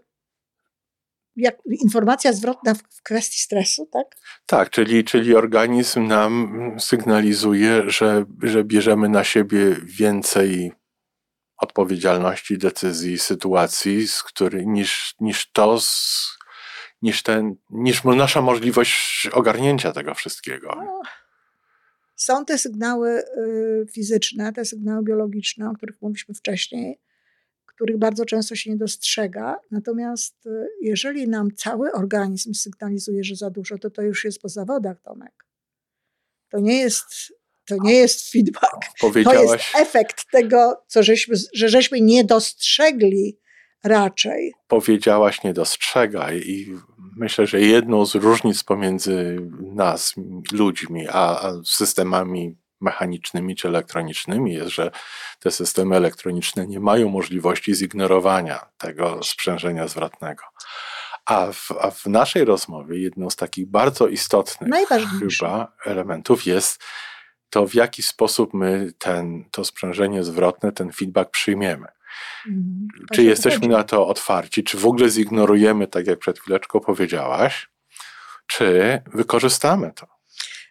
jak 1.36 1.58
informacja 1.66 2.32
zwrotna 2.32 2.74
w 2.74 3.02
kwestii 3.02 3.38
stresu, 3.38 3.88
tak? 3.92 4.06
Tak, 4.46 4.70
czyli, 4.70 5.04
czyli 5.04 5.34
organizm 5.34 6.06
nam 6.06 6.56
sygnalizuje, 6.78 7.90
że, 7.90 8.24
że 8.42 8.64
bierzemy 8.64 9.08
na 9.08 9.24
siebie 9.24 9.76
więcej 9.84 10.72
odpowiedzialności, 11.56 12.58
decyzji, 12.58 13.18
sytuacji, 13.18 14.08
z 14.08 14.22
który, 14.22 14.66
niż, 14.66 15.14
niż 15.20 15.52
to, 15.52 15.80
z, 15.80 16.26
niż, 17.02 17.22
ten, 17.22 17.56
niż 17.70 18.04
nasza 18.04 18.40
możliwość 18.40 19.28
ogarnięcia 19.32 19.92
tego 19.92 20.14
wszystkiego. 20.14 20.74
No, 20.76 21.02
są 22.16 22.44
te 22.44 22.58
sygnały 22.58 23.10
y, 23.10 23.86
fizyczne, 23.92 24.52
te 24.52 24.64
sygnały 24.64 25.02
biologiczne, 25.04 25.70
o 25.70 25.74
których 25.74 26.02
mówiliśmy 26.02 26.34
wcześniej, 26.34 26.98
których 27.74 27.98
bardzo 27.98 28.24
często 28.24 28.54
się 28.54 28.70
nie 28.70 28.76
dostrzega. 28.76 29.56
Natomiast 29.70 30.46
y, 30.46 30.50
jeżeli 30.80 31.28
nam 31.28 31.48
cały 31.56 31.92
organizm 31.92 32.54
sygnalizuje, 32.54 33.24
że 33.24 33.36
za 33.36 33.50
dużo, 33.50 33.78
to 33.78 33.90
to 33.90 34.02
już 34.02 34.24
jest 34.24 34.42
po 34.42 34.48
zawodach, 34.48 35.00
Tomek. 35.00 35.44
To 36.50 36.60
nie 36.60 36.78
jest, 36.78 37.04
to 37.66 37.76
nie 37.82 37.94
jest 37.94 38.30
feedback. 38.30 38.76
To 39.24 39.42
jest 39.42 39.64
efekt 39.76 40.30
tego, 40.32 40.82
co 40.86 41.02
żeśmy, 41.02 41.36
że 41.54 41.68
żeśmy 41.68 42.00
nie 42.00 42.24
dostrzegli 42.24 43.38
raczej. 43.84 44.52
Powiedziałaś 44.68 45.42
nie 45.42 45.52
dostrzegaj 45.52 46.38
i 46.38 46.74
myślę, 47.16 47.46
że 47.46 47.60
jedną 47.60 48.06
z 48.06 48.14
różnic 48.14 48.62
pomiędzy 48.62 49.36
nas, 49.60 50.14
ludźmi, 50.52 51.06
a 51.08 51.52
systemami 51.64 52.56
mechanicznymi 52.80 53.56
czy 53.56 53.68
elektronicznymi 53.68 54.54
jest, 54.54 54.70
że 54.70 54.90
te 55.38 55.50
systemy 55.50 55.96
elektroniczne 55.96 56.66
nie 56.66 56.80
mają 56.80 57.08
możliwości 57.08 57.74
zignorowania 57.74 58.66
tego 58.78 59.22
sprzężenia 59.22 59.88
zwrotnego. 59.88 60.42
A 61.26 61.52
w, 61.52 61.68
a 61.80 61.90
w 61.90 62.06
naszej 62.06 62.44
rozmowie 62.44 62.98
jedną 62.98 63.30
z 63.30 63.36
takich 63.36 63.66
bardzo 63.66 64.08
istotnych 64.08 64.70
chyba 65.20 65.72
elementów 65.84 66.46
jest 66.46 66.84
to, 67.50 67.66
w 67.66 67.74
jaki 67.74 68.02
sposób 68.02 68.54
my 68.54 68.92
ten, 68.98 69.44
to 69.50 69.64
sprzężenie 69.64 70.24
zwrotne, 70.24 70.72
ten 70.72 70.92
feedback 70.92 71.30
przyjmiemy. 71.30 71.86
Mhm. 72.46 72.88
Czy 73.12 73.22
jesteśmy 73.22 73.68
na 73.68 73.84
to 73.84 74.06
otwarci, 74.06 74.64
czy 74.64 74.78
w 74.78 74.86
ogóle 74.86 75.08
zignorujemy, 75.10 75.86
tak 75.86 76.06
jak 76.06 76.18
przed 76.18 76.38
chwileczką 76.38 76.80
powiedziałaś, 76.80 77.68
czy 78.46 79.02
wykorzystamy 79.06 79.92
to? 79.92 80.13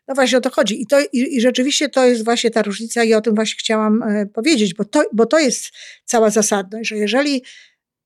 No 0.07 0.15
właśnie 0.15 0.38
o 0.38 0.41
to 0.41 0.50
chodzi. 0.50 0.81
I, 0.81 0.88
to, 0.88 1.00
i, 1.00 1.07
i, 1.13 1.41
rzeczywiście 1.41 1.89
to 1.89 2.05
jest 2.05 2.24
właśnie 2.24 2.51
ta 2.51 2.62
różnica 2.62 3.03
i 3.03 3.13
o 3.13 3.22
tym 3.22 3.36
właśnie 3.36 3.55
chciałam 3.60 4.03
e, 4.03 4.25
powiedzieć, 4.25 4.74
bo 4.74 4.86
to, 4.86 5.03
bo 5.13 5.25
to 5.25 5.39
jest 5.39 5.65
cała 6.05 6.29
zasadność, 6.29 6.89
że 6.89 6.98
jeżeli 6.98 7.43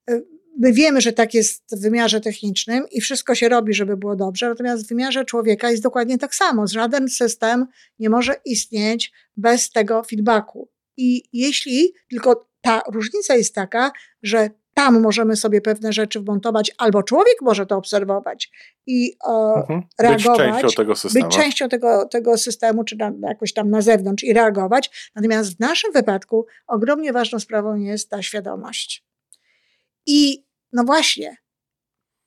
e, 0.09 0.21
my 0.59 0.73
wiemy, 0.73 1.01
że 1.01 1.13
tak 1.13 1.33
jest 1.33 1.63
w 1.71 1.81
wymiarze 1.81 2.21
technicznym 2.21 2.85
i 2.91 3.01
wszystko 3.01 3.35
się 3.35 3.49
robi, 3.49 3.73
żeby 3.73 3.97
było 3.97 4.15
dobrze, 4.15 4.49
natomiast 4.49 4.85
w 4.85 4.89
wymiarze 4.89 5.25
człowieka 5.25 5.71
jest 5.71 5.83
dokładnie 5.83 6.17
tak 6.17 6.35
samo. 6.35 6.67
Żaden 6.67 7.09
system 7.09 7.65
nie 7.99 8.09
może 8.09 8.35
istnieć 8.45 9.11
bez 9.37 9.71
tego 9.71 10.03
feedbacku. 10.03 10.69
I 10.97 11.23
jeśli 11.33 11.93
tylko 12.09 12.49
ta 12.61 12.81
różnica 12.91 13.35
jest 13.35 13.55
taka, 13.55 13.91
że 14.23 14.49
tam 14.77 15.01
możemy 15.01 15.35
sobie 15.35 15.61
pewne 15.61 15.93
rzeczy 15.93 16.19
wmontować, 16.19 16.71
albo 16.77 17.03
człowiek 17.03 17.35
może 17.41 17.65
to 17.65 17.77
obserwować 17.77 18.51
i 18.85 19.17
e, 19.27 19.31
mhm. 19.31 19.81
reagować. 19.99 20.51
Być 20.51 20.61
częścią 20.61 20.81
tego 20.81 20.95
systemu. 20.95 21.25
Być 21.25 21.35
częścią 21.35 21.69
tego, 21.69 22.05
tego 22.05 22.37
systemu, 22.37 22.83
czy 22.83 22.95
na, 22.95 23.11
jakoś 23.21 23.53
tam 23.53 23.69
na 23.69 23.81
zewnątrz 23.81 24.23
i 24.23 24.33
reagować. 24.33 25.11
Natomiast 25.15 25.55
w 25.55 25.59
naszym 25.59 25.91
wypadku 25.93 26.45
ogromnie 26.67 27.13
ważną 27.13 27.39
sprawą 27.39 27.75
jest 27.75 28.09
ta 28.09 28.21
świadomość. 28.21 29.05
I 30.05 30.45
no 30.73 30.83
właśnie, 30.83 31.37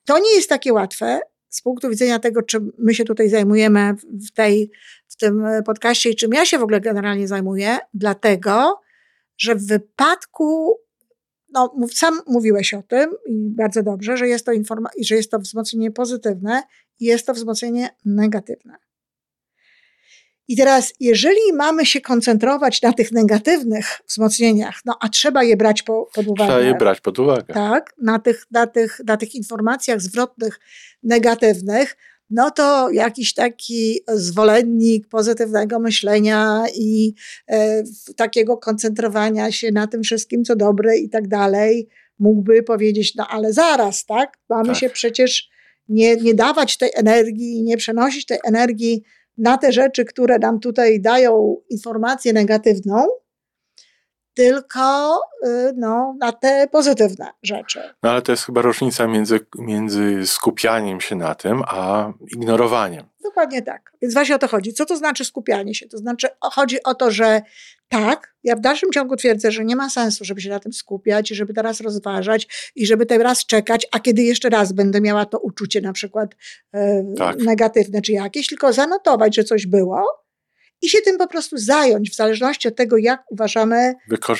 to 0.05 0.19
nie 0.19 0.35
jest 0.35 0.49
takie 0.49 0.73
łatwe 0.73 1.19
z 1.49 1.61
punktu 1.61 1.89
widzenia 1.89 2.19
tego, 2.19 2.41
czym 2.41 2.71
my 2.77 2.93
się 2.93 3.03
tutaj 3.03 3.29
zajmujemy 3.29 3.93
w, 4.27 4.31
tej, 4.31 4.71
w 5.07 5.17
tym 5.17 5.45
podcaście 5.65 6.09
i 6.09 6.15
czym 6.15 6.33
ja 6.33 6.45
się 6.45 6.59
w 6.59 6.63
ogóle 6.63 6.81
generalnie 6.81 7.27
zajmuję, 7.27 7.77
dlatego, 7.93 8.81
że 9.37 9.55
w 9.55 9.67
wypadku 9.67 10.81
no, 11.51 11.75
sam 11.93 12.21
mówiłeś 12.27 12.73
o 12.73 12.83
tym 12.83 13.09
i 13.25 13.49
bardzo 13.49 13.83
dobrze, 13.83 14.17
że 14.17 14.27
jest 14.27 14.45
to 14.45 14.51
informa- 14.51 14.89
że 15.01 15.15
jest 15.15 15.31
to 15.31 15.39
wzmocnienie 15.39 15.91
pozytywne 15.91 16.63
i 16.99 17.05
jest 17.05 17.25
to 17.25 17.33
wzmocnienie 17.33 17.89
negatywne. 18.05 18.75
I 20.47 20.55
teraz, 20.57 20.93
jeżeli 20.99 21.53
mamy 21.53 21.85
się 21.85 22.01
koncentrować 22.01 22.81
na 22.81 22.93
tych 22.93 23.11
negatywnych 23.11 23.85
wzmocnieniach, 24.07 24.79
no 24.85 24.97
a 25.01 25.09
trzeba 25.09 25.43
je 25.43 25.57
brać 25.57 25.83
po, 25.83 26.09
pod 26.13 26.27
uwagę. 26.27 26.51
Trzeba 26.51 26.61
je 26.61 26.75
brać 26.75 27.01
pod 27.01 27.19
uwagę. 27.19 27.53
Tak, 27.53 27.93
na 28.01 28.19
tych, 28.19 28.45
na 28.51 28.67
tych, 28.67 29.01
na 29.05 29.17
tych 29.17 29.35
informacjach 29.35 30.01
zwrotnych 30.01 30.59
negatywnych, 31.03 31.97
no 32.31 32.51
to 32.51 32.89
jakiś 32.89 33.33
taki 33.33 33.99
zwolennik 34.07 35.07
pozytywnego 35.07 35.79
myślenia 35.79 36.63
i 36.75 37.13
e, 37.47 37.83
takiego 38.15 38.57
koncentrowania 38.57 39.51
się 39.51 39.71
na 39.71 39.87
tym 39.87 40.03
wszystkim, 40.03 40.43
co 40.43 40.55
dobre 40.55 40.97
i 40.97 41.09
tak 41.09 41.27
dalej, 41.27 41.87
mógłby 42.19 42.63
powiedzieć, 42.63 43.15
no 43.15 43.27
ale 43.29 43.53
zaraz, 43.53 44.05
tak? 44.05 44.37
Mamy 44.49 44.67
tak. 44.67 44.77
się 44.77 44.89
przecież 44.89 45.49
nie, 45.89 46.15
nie 46.15 46.33
dawać 46.33 46.77
tej 46.77 46.89
energii, 46.95 47.63
nie 47.63 47.77
przenosić 47.77 48.25
tej 48.25 48.39
energii 48.43 49.03
na 49.37 49.57
te 49.57 49.71
rzeczy, 49.71 50.05
które 50.05 50.39
nam 50.39 50.59
tutaj 50.59 51.01
dają 51.01 51.57
informację 51.69 52.33
negatywną, 52.33 53.07
tylko 54.33 55.19
y, 55.45 55.73
no, 55.77 56.15
na 56.19 56.31
te 56.31 56.67
pozytywne 56.71 57.27
rzeczy. 57.43 57.79
No 58.03 58.09
ale 58.09 58.21
to 58.21 58.31
jest 58.31 58.45
chyba 58.45 58.61
różnica 58.61 59.07
między, 59.07 59.39
między 59.57 60.27
skupianiem 60.27 61.01
się 61.01 61.15
na 61.15 61.35
tym, 61.35 61.63
a 61.67 62.11
ignorowaniem. 62.27 63.05
Dokładnie 63.23 63.61
tak. 63.61 63.93
Więc 64.01 64.13
właśnie 64.13 64.35
o 64.35 64.39
to 64.39 64.47
chodzi. 64.47 64.73
Co 64.73 64.85
to 64.85 64.97
znaczy 64.97 65.25
skupianie 65.25 65.75
się? 65.75 65.87
To 65.87 65.97
znaczy 65.97 66.27
chodzi 66.41 66.83
o 66.83 66.95
to, 66.95 67.11
że 67.11 67.41
tak, 67.89 68.35
ja 68.43 68.55
w 68.55 68.59
dalszym 68.59 68.91
ciągu 68.91 69.15
twierdzę, 69.15 69.51
że 69.51 69.65
nie 69.65 69.75
ma 69.75 69.89
sensu, 69.89 70.25
żeby 70.25 70.41
się 70.41 70.49
na 70.49 70.59
tym 70.59 70.73
skupiać, 70.73 71.29
żeby 71.29 71.53
teraz 71.53 71.81
rozważać 71.81 72.71
i 72.75 72.85
żeby 72.85 73.05
teraz 73.05 73.45
czekać, 73.45 73.87
a 73.91 73.99
kiedy 73.99 74.23
jeszcze 74.23 74.49
raz 74.49 74.71
będę 74.71 75.01
miała 75.01 75.25
to 75.25 75.39
uczucie 75.39 75.81
na 75.81 75.93
przykład 75.93 76.35
e, 76.73 77.03
tak. 77.17 77.37
negatywne 77.37 78.01
czy 78.01 78.11
jakieś, 78.11 78.47
tylko 78.47 78.73
zanotować, 78.73 79.35
że 79.35 79.43
coś 79.43 79.67
było 79.67 80.20
i 80.81 80.89
się 80.89 81.01
tym 81.01 81.17
po 81.17 81.27
prostu 81.27 81.57
zająć, 81.57 82.11
w 82.11 82.15
zależności 82.15 82.67
od 82.67 82.75
tego, 82.75 82.97
jak 82.97 83.23
uważamy 83.31 83.93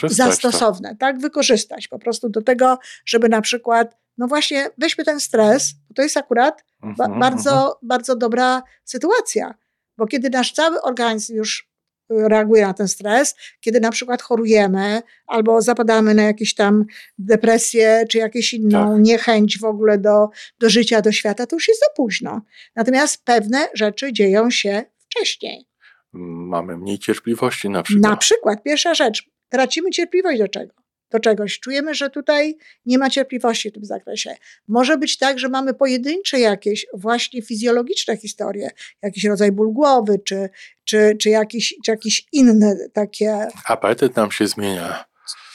za 0.05 0.31
stosowne. 0.31 0.89
To. 0.89 0.95
Tak, 0.95 1.19
wykorzystać 1.19 1.88
po 1.88 2.00
prostu 2.00 2.29
do 2.29 2.41
tego, 2.41 2.79
żeby 3.05 3.29
na 3.29 3.41
przykład 3.41 4.01
no 4.17 4.27
właśnie 4.27 4.69
weźmy 4.77 5.03
ten 5.03 5.19
stres, 5.19 5.74
bo 5.89 5.95
to 5.95 6.01
jest 6.01 6.17
akurat 6.17 6.63
ba 6.81 6.88
Mhm, 7.05 7.19
bardzo, 7.19 7.51
mhm. 7.51 7.74
bardzo 7.83 8.15
dobra 8.15 8.63
sytuacja, 8.83 9.53
bo 9.98 10.07
kiedy 10.07 10.29
nasz 10.29 10.53
cały 10.53 10.81
organizm 10.81 11.36
już 11.36 11.69
y, 12.12 12.29
reaguje 12.29 12.67
na 12.67 12.74
ten 12.74 12.88
stres, 12.88 13.36
kiedy 13.60 13.79
na 13.79 13.91
przykład 13.91 14.21
chorujemy 14.21 15.01
albo 15.27 15.62
zapadamy 15.62 16.13
na 16.13 16.24
jakieś 16.24 16.55
tam 16.55 16.86
depresję 17.17 18.05
czy 18.10 18.17
jakąś 18.17 18.53
inną 18.53 18.93
Tak. 18.93 19.03
niechęć 19.03 19.60
w 19.60 19.63
ogóle 19.63 19.98
do, 19.98 20.29
do 20.60 20.69
życia, 20.69 21.01
do 21.01 21.12
świata, 21.12 21.45
to 21.48 21.55
już 21.55 21.67
jest 21.67 21.79
za 21.79 21.93
późno. 21.95 22.41
Natomiast 22.75 23.25
pewne 23.25 23.67
rzeczy 23.74 24.13
dzieją 24.13 24.51
się 24.51 24.83
wcześniej. 25.00 25.70
Mamy 26.13 26.77
mniej 26.77 26.99
cierpliwości 26.99 27.69
na 27.69 27.83
przykład. 27.83 28.11
Na 28.11 28.17
przykład, 28.17 28.63
pierwsza 28.63 28.93
rzecz, 28.93 29.29
tracimy 29.49 29.89
cierpliwość 29.89 30.39
do 30.39 30.47
czego? 30.47 30.73
Do 31.09 31.19
czegoś. 31.19 31.59
Czujemy, 31.59 31.95
że 31.95 32.09
tutaj 32.09 32.57
nie 32.85 32.97
ma 32.97 33.09
cierpliwości 33.09 33.69
w 33.69 33.73
tym 33.73 33.85
zakresie. 33.85 34.35
Może 34.67 34.97
być 34.97 35.17
tak, 35.17 35.39
że 35.39 35.49
mamy 35.49 35.73
pojedyncze 35.73 36.39
jakieś 36.39 36.85
właśnie 36.93 37.41
fizjologiczne 37.41 38.17
historie, 38.17 38.69
jakiś 39.01 39.23
rodzaj 39.25 39.51
ból 39.51 39.73
głowy, 39.73 40.19
czy, 40.25 40.49
czy, 40.83 41.15
czy, 41.19 41.29
jakieś, 41.29 41.75
czy 41.85 41.91
jakieś 41.91 42.27
inne 42.31 42.75
takie. 42.93 43.47
Apetyt 43.67 44.15
nam 44.15 44.31
się 44.31 44.47
zmienia. 44.47 45.05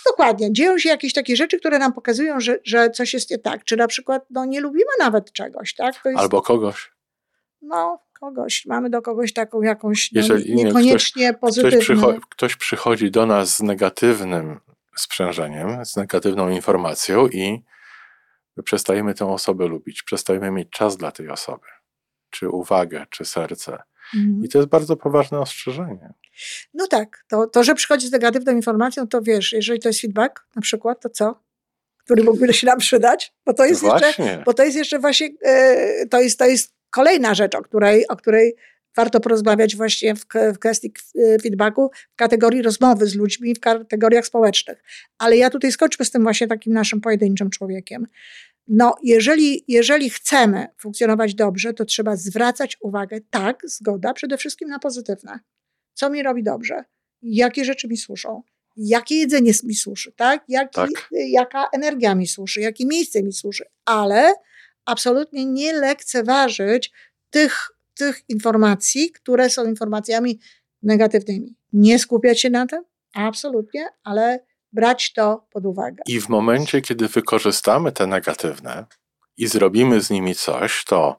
Dokładnie. 0.06 0.52
Dzieją 0.52 0.78
się 0.78 0.88
jakieś 0.88 1.12
takie 1.12 1.36
rzeczy, 1.36 1.58
które 1.58 1.78
nam 1.78 1.92
pokazują, 1.92 2.40
że, 2.40 2.58
że 2.64 2.90
coś 2.90 3.14
jest 3.14 3.30
nie 3.30 3.38
tak. 3.38 3.64
Czy 3.64 3.76
na 3.76 3.86
przykład 3.86 4.26
no, 4.30 4.44
nie 4.44 4.60
lubimy 4.60 4.90
nawet 4.98 5.32
czegoś, 5.32 5.74
tak? 5.74 5.94
Jest, 6.04 6.18
Albo 6.18 6.42
kogoś. 6.42 6.92
no, 7.62 8.05
kogoś. 8.20 8.66
Mamy 8.66 8.90
do 8.90 9.02
kogoś 9.02 9.32
taką 9.32 9.62
jakąś 9.62 10.12
no, 10.12 10.20
Jeżeli 10.20 10.54
nie, 10.54 10.64
niekoniecznie 10.64 11.28
Ktoś, 11.30 11.40
pozytywną. 11.40 11.78
przycho- 11.80 12.20
ktoś 12.30 12.56
przychodzi 12.56 13.10
do 13.10 13.26
nas 13.26 13.56
z 13.56 13.62
negatywnym 13.62 14.60
sprzężeniem, 14.96 15.84
z 15.84 15.96
negatywną 15.96 16.48
informacją 16.48 17.28
i 17.28 17.64
my 18.56 18.62
przestajemy 18.62 19.14
tę 19.14 19.26
osobę 19.26 19.66
lubić, 19.68 20.02
przestajemy 20.02 20.50
mieć 20.50 20.70
czas 20.70 20.96
dla 20.96 21.12
tej 21.12 21.28
osoby, 21.30 21.66
czy 22.30 22.48
uwagę, 22.48 23.06
czy 23.10 23.24
serce. 23.24 23.78
Mhm. 24.14 24.44
I 24.44 24.48
to 24.48 24.58
jest 24.58 24.68
bardzo 24.68 24.96
poważne 24.96 25.40
ostrzeżenie. 25.40 26.12
No 26.74 26.86
tak, 26.86 27.24
to, 27.28 27.46
to, 27.46 27.64
że 27.64 27.74
przychodzi 27.74 28.08
z 28.08 28.12
negatywną 28.12 28.52
informacją, 28.52 29.08
to 29.08 29.22
wiesz, 29.22 29.52
jeżeli 29.52 29.80
to 29.80 29.88
jest 29.88 30.00
feedback 30.00 30.46
na 30.56 30.62
przykład, 30.62 31.02
to 31.02 31.10
co? 31.10 31.42
Który 32.04 32.24
mógłby 32.24 32.54
się 32.54 32.66
nam 32.66 32.78
przydać? 32.78 33.34
Bo 33.46 33.54
to 33.54 33.64
jest 33.64 33.82
jeszcze, 33.82 33.98
Właśnie. 33.98 34.42
bo 34.46 34.54
to 34.54 34.64
jest 34.64 34.76
jeszcze 34.76 34.98
właśnie, 34.98 35.28
e, 35.42 36.06
to 36.06 36.20
jest, 36.20 36.38
to 36.38 36.44
jest 36.44 36.75
kolejna 36.90 37.34
rzecz, 37.34 37.54
o 37.54 37.62
której, 37.62 38.08
o 38.08 38.16
której 38.16 38.54
warto 38.96 39.20
porozmawiać 39.20 39.76
właśnie 39.76 40.14
w, 40.14 40.26
w 40.54 40.58
kwestii 40.58 40.92
e, 41.18 41.38
feedbacku, 41.38 41.90
w 42.12 42.16
kategorii 42.16 42.62
rozmowy 42.62 43.06
z 43.06 43.14
ludźmi, 43.14 43.54
w 43.54 43.60
kategoriach 43.60 44.26
społecznych. 44.26 44.82
Ale 45.18 45.36
ja 45.36 45.50
tutaj 45.50 45.72
skończmy 45.72 46.04
z 46.04 46.10
tym 46.10 46.22
właśnie 46.22 46.46
takim 46.46 46.72
naszym 46.72 47.00
pojedynczym 47.00 47.50
człowiekiem. 47.50 48.06
No, 48.68 48.94
jeżeli, 49.02 49.64
jeżeli 49.68 50.10
chcemy 50.10 50.66
funkcjonować 50.78 51.34
dobrze, 51.34 51.74
to 51.74 51.84
trzeba 51.84 52.16
zwracać 52.16 52.76
uwagę, 52.80 53.18
tak, 53.30 53.60
zgoda, 53.64 54.12
przede 54.14 54.36
wszystkim 54.36 54.68
na 54.68 54.78
pozytywne 54.78 55.38
co 55.96 56.10
mi 56.10 56.22
robi 56.22 56.42
dobrze, 56.42 56.84
jakie 57.22 57.64
rzeczy 57.64 57.88
mi 57.88 57.96
służą, 57.96 58.42
jakie 58.76 59.16
jedzenie 59.16 59.52
mi 59.64 59.74
służy, 59.74 60.12
tak? 60.12 60.44
Jaki, 60.48 60.74
Tak. 60.74 60.90
jaka 61.10 61.68
energia 61.72 62.14
mi 62.14 62.26
służy, 62.26 62.60
jakie 62.60 62.86
miejsce 62.86 63.22
mi 63.22 63.32
służy, 63.32 63.64
ale 63.84 64.32
absolutnie 64.86 65.46
nie 65.46 65.72
lekceważyć 65.72 66.92
tych, 67.30 67.68
tych 67.94 68.22
informacji, 68.28 69.10
które 69.10 69.50
są 69.50 69.64
informacjami 69.64 70.40
negatywnymi. 70.82 71.56
Nie 71.72 71.98
skupiać 71.98 72.40
się 72.40 72.50
na 72.50 72.66
tym, 72.66 72.84
absolutnie, 73.14 73.88
ale 74.04 74.44
brać 74.72 75.12
to 75.12 75.46
pod 75.50 75.66
uwagę. 75.66 76.02
I 76.06 76.20
w 76.20 76.28
momencie, 76.28 76.80
kiedy 76.80 77.08
wykorzystamy 77.08 77.92
te 77.92 78.06
negatywne 78.06 78.86
i 79.36 79.46
zrobimy 79.46 80.00
z 80.00 80.10
nimi 80.10 80.34
coś, 80.34 80.84
to 80.84 81.18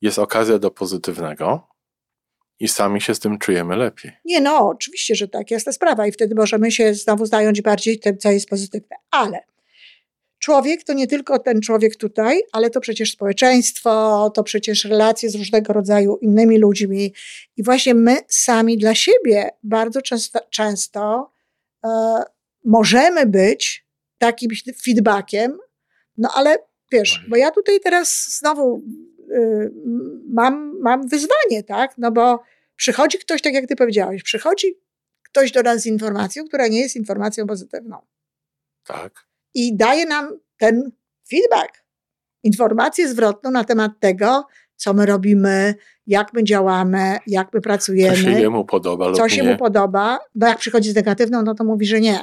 jest 0.00 0.18
okazja 0.18 0.58
do 0.58 0.70
pozytywnego 0.70 1.68
i 2.60 2.68
sami 2.68 3.00
się 3.00 3.14
z 3.14 3.20
tym 3.20 3.38
czujemy 3.38 3.76
lepiej. 3.76 4.12
Nie, 4.24 4.40
no, 4.40 4.68
oczywiście, 4.68 5.14
że 5.14 5.28
tak, 5.28 5.50
jasna 5.50 5.72
sprawa. 5.72 6.06
I 6.06 6.12
wtedy 6.12 6.34
możemy 6.34 6.70
się 6.70 6.94
znowu 6.94 7.26
zająć 7.26 7.62
bardziej 7.62 8.00
tym, 8.00 8.18
co 8.18 8.30
jest 8.30 8.48
pozytywne. 8.48 8.96
Ale 9.10 9.40
człowiek 10.42 10.84
to 10.84 10.92
nie 10.92 11.06
tylko 11.06 11.38
ten 11.38 11.60
człowiek 11.60 11.96
tutaj, 11.96 12.42
ale 12.52 12.70
to 12.70 12.80
przecież 12.80 13.12
społeczeństwo, 13.12 14.30
to 14.34 14.42
przecież 14.42 14.84
relacje 14.84 15.30
z 15.30 15.34
różnego 15.34 15.72
rodzaju 15.72 16.16
innymi 16.16 16.58
ludźmi. 16.58 17.14
I 17.56 17.62
właśnie 17.62 17.94
my 17.94 18.16
sami 18.28 18.78
dla 18.78 18.94
siebie 18.94 19.50
bardzo 19.62 20.02
często, 20.02 20.40
często 20.50 21.32
e, 21.84 22.22
możemy 22.64 23.26
być 23.26 23.86
takim 24.18 24.50
feedbackiem, 24.84 25.58
no 26.18 26.28
ale 26.34 26.56
wiesz, 26.92 27.26
bo 27.28 27.36
ja 27.36 27.50
tutaj 27.50 27.80
teraz 27.80 28.38
znowu 28.38 28.82
y, 29.30 29.70
mam, 30.28 30.80
mam 30.80 31.08
wyzwanie, 31.08 31.62
tak? 31.66 31.98
No 31.98 32.12
bo 32.12 32.42
przychodzi 32.76 33.18
ktoś, 33.18 33.42
tak 33.42 33.54
jak 33.54 33.66
ty 33.66 33.76
powiedziałeś, 33.76 34.22
przychodzi 34.22 34.78
ktoś 35.22 35.52
do 35.52 35.62
nas 35.62 35.80
z 35.80 35.86
informacją, 35.86 36.44
która 36.44 36.68
nie 36.68 36.80
jest 36.80 36.96
informacją 36.96 37.46
pozytywną 37.46 37.98
Tak? 38.84 39.31
I 39.54 39.76
daje 39.76 40.06
nam 40.06 40.38
ten 40.58 40.92
feedback, 41.30 41.84
informację 42.42 43.08
zwrotną 43.08 43.50
na 43.50 43.64
temat 43.64 43.92
tego, 44.00 44.46
co 44.76 44.94
my 44.94 45.06
robimy, 45.06 45.74
jak 46.06 46.32
my 46.32 46.44
działamy, 46.44 47.18
jak 47.26 47.46
my 47.54 47.60
Co 47.60 47.62
pracujemy, 47.62 48.16
się 48.16 48.30
jemu 48.30 48.64
podoba 48.64 49.08
lub 49.08 49.16
co 49.16 49.28
się 49.28 49.42
nie. 49.42 49.50
mu 49.52 49.56
podoba. 49.56 50.18
No 50.34 50.46
jak 50.48 50.58
przychodzi 50.58 50.90
z 50.90 50.94
negatywną, 50.94 51.42
no 51.42 51.54
to 51.54 51.64
mówi, 51.64 51.86
że 51.86 52.00
nie. 52.00 52.20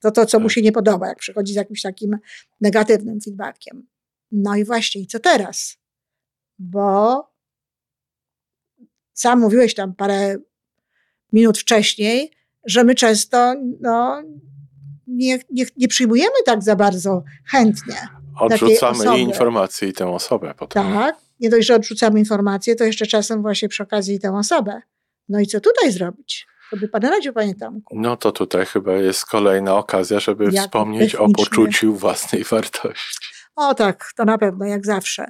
To 0.00 0.10
to, 0.10 0.26
co 0.26 0.40
mu 0.40 0.46
Tak. 0.48 0.54
się 0.54 0.62
nie 0.62 0.72
podoba, 0.72 1.08
jak 1.08 1.18
przychodzi 1.18 1.52
z 1.52 1.56
jakimś 1.56 1.82
takim 1.82 2.18
negatywnym 2.60 3.20
feedbackiem. 3.20 3.86
No 4.32 4.56
i 4.56 4.64
właśnie, 4.64 5.00
i 5.00 5.06
co 5.06 5.18
teraz? 5.18 5.76
Bo 6.58 7.16
sam 9.12 9.40
mówiłeś 9.40 9.74
tam 9.74 9.94
parę 9.94 10.36
minut 11.32 11.58
wcześniej, 11.58 12.32
że 12.64 12.84
my 12.84 12.94
często 12.94 13.54
no, 13.80 14.22
nie, 15.12 15.38
nie, 15.50 15.64
nie 15.76 15.88
przyjmujemy 15.88 16.34
tak 16.46 16.62
za 16.62 16.76
bardzo 16.76 17.22
chętnie. 17.50 17.94
Odrzucamy 18.40 19.18
i 19.18 19.20
informację, 19.20 19.88
i 19.88 19.92
tę 19.92 20.08
osobę 20.08 20.54
potem. 20.58 20.92
Tak, 20.92 21.16
nie 21.40 21.50
dość, 21.50 21.66
że 21.66 21.74
odrzucamy 21.74 22.18
informację, 22.18 22.76
to 22.76 22.84
jeszcze 22.84 23.06
czasem 23.06 23.42
właśnie 23.42 23.68
przy 23.68 23.82
okazji 23.82 24.20
tę 24.20 24.36
osobę. 24.36 24.82
No 25.28 25.40
i 25.40 25.46
co 25.46 25.60
tutaj 25.60 25.92
zrobić? 25.92 26.46
To 26.70 26.76
by 26.76 26.88
pan 26.88 27.02
radził, 27.02 27.32
panie 27.32 27.54
Tomku. 27.54 27.94
No 28.00 28.16
to 28.16 28.32
tutaj 28.32 28.66
chyba 28.66 28.92
jest 28.92 29.26
kolejna 29.26 29.76
okazja, 29.76 30.20
żeby 30.20 30.44
Jak 30.44 30.64
wspomnieć 30.64 31.14
o 31.14 31.18
technicznie. 31.18 31.44
poczuciu 31.44 31.94
własnej 31.94 32.44
wartości. 32.44 33.28
O 33.56 33.74
tak, 33.74 34.12
to 34.16 34.24
na 34.24 34.38
pewno, 34.38 34.64
jak 34.64 34.86
zawsze. 34.86 35.26